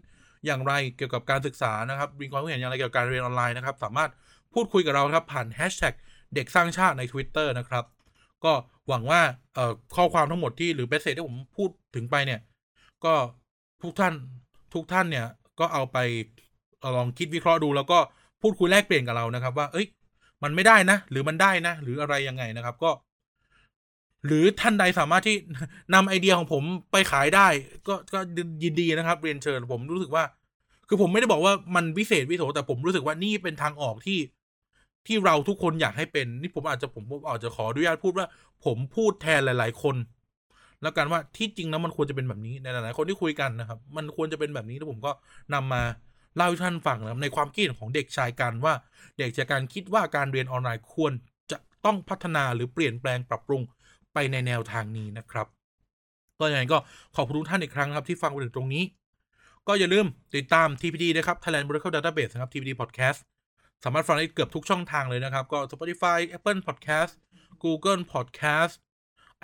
[0.45, 4.09] อย่างไรเกี่ยวกับการศึกษานะครับ มีความคิดเห็นอย่างไรเกี่ยวกับการเรียนออนไลน์นะครับ สามารถ
[4.53, 5.93] พูดคุยกับเราครับผ่านแฮชแท็ก
[6.35, 7.85] เด็กสร้างชาติใน Twitter นะครับ
[8.45, 8.53] ก็
[8.87, 9.21] หวังว่า
[9.95, 12.39] ข้อความทั้งหมดที่หรือเบสเซจที่ผมพูดถึงไปเนี่ย
[13.05, 13.13] ก็
[13.83, 14.13] ทุกท่าน
[14.73, 15.25] ทุกท่านเนี่ย
[15.59, 15.97] ก็เอาไป
[16.95, 17.99] ลองคิดวิเคราะห์ดูแล้วก็
[18.41, 19.87] พูดคุยแลกเปลี่ยนกับเรานะครับ ว่า เอ้ย
[20.43, 22.91] มันไม่ได้นะ หรือมันได้นะ หรืออะไรยังไงนะครับก็
[24.25, 25.35] หรือท่านใดสามารถที่
[25.93, 27.47] นำไอเดียของผมไปขายได้
[27.87, 28.19] ก็ก็
[28.63, 30.23] ยินดีนะครับ เรียนเชิญผมรู้สึกว่า
[30.87, 34.19] คือผมไม่ได้บอกว่ามันวิเศษวิโสแต่ผมรู้สึกว่านี่เป็นทางออกที่
[35.07, 38.27] ที่เราทุกคนอยากให้เป็น นี่ผมอาจจะผมอาจจะขออนุญาตพูดว่า
[38.65, 39.95] ผมพูดแทนหลาย ๆ คน
[40.81, 45.11] แล้วกันว่าที่จริงแล้วมันควรจะเป็นแบบนี้ในหลายๆคนที่คุยกันนะครับ มันควรจะเป็นแบบนี้แล้วผมก็
[45.53, 45.81] นำมา
[46.35, 48.73] เล่าให้ท่านฟังนะครับในความคิดของเด็กชายกันว่า
[49.17, 51.13] เด็กชายการคิดว่าการเรียนออนไลน์ควร
[51.51, 53.61] จะต้องพัฒนาหรือเปลี่ยนแปลงปรับปรุง
[54.13, 55.47] ไปในแนวทางนี้นะครับ
[56.39, 56.79] ก็อย่างไรก็
[57.15, 58.83] ขอบคุณทุกท่านอีกครั้งครับที่ฟังมาถึงตรงนี้
[59.67, 60.05] ก็อย่าลืม
[60.35, 63.19] ติดตาม TPD นะครับ Thailand Miracle Database นะครับ TPD Podcast
[63.83, 67.11] สามารถฟังได้เกือบทุกช่องทางเลยนะครับ ก็ Spotify Apple Podcast
[67.63, 68.73] Google Podcast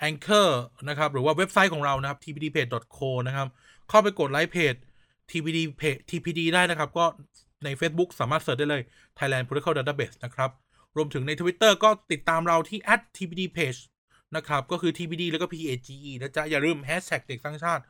[0.08, 0.50] Anchor
[0.88, 3.48] นะครับ หรือว่าเว็บไซต์ของเรานะครับ tpdpage.co นะครับ
[3.88, 4.74] เข้าไปกดไลค์เพจ
[5.30, 7.04] TPD page TPD ได้นะครับ ก็
[7.64, 8.82] ใน Facebook สามารถเสิร์ชได้เลย
[9.18, 10.50] Thailand Protocol Database นะครับ
[10.96, 12.78] รวมถึงใน Twitter ก็ติดตามเราที่
[13.16, 13.80] @tpdpage
[14.36, 17.82] นะครับ ก็คือ TPD แล้วก็ PAGE นะจ๊ะ อย่าลืม Hashtag เด็กสร้างชาติ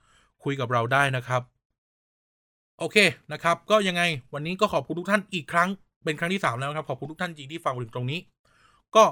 [0.45, 1.43] คุยกับเราได้นะครับ
[2.79, 2.97] โอเค
[3.33, 4.03] นะครับ ก็ยังไง
[4.35, 5.69] วันนี้ก็ขอบคุณทุกท่านอีกครั้ง
[6.05, 8.21] เป็นครั้งที่ 3 แล้วครับ ขอบคุณทุกท่านจริงที่ฟังถึงตรงนี้
[8.97, 9.05] ก็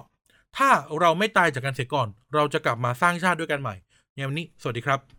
[0.56, 0.70] ถ้า
[1.00, 3.74] เราไม่ตายจากการเสียก่อน เราจะกลับมาสร้างชาติด้วยกันใหม่
[4.14, 5.15] ในวันนี้ สวัสดีครับ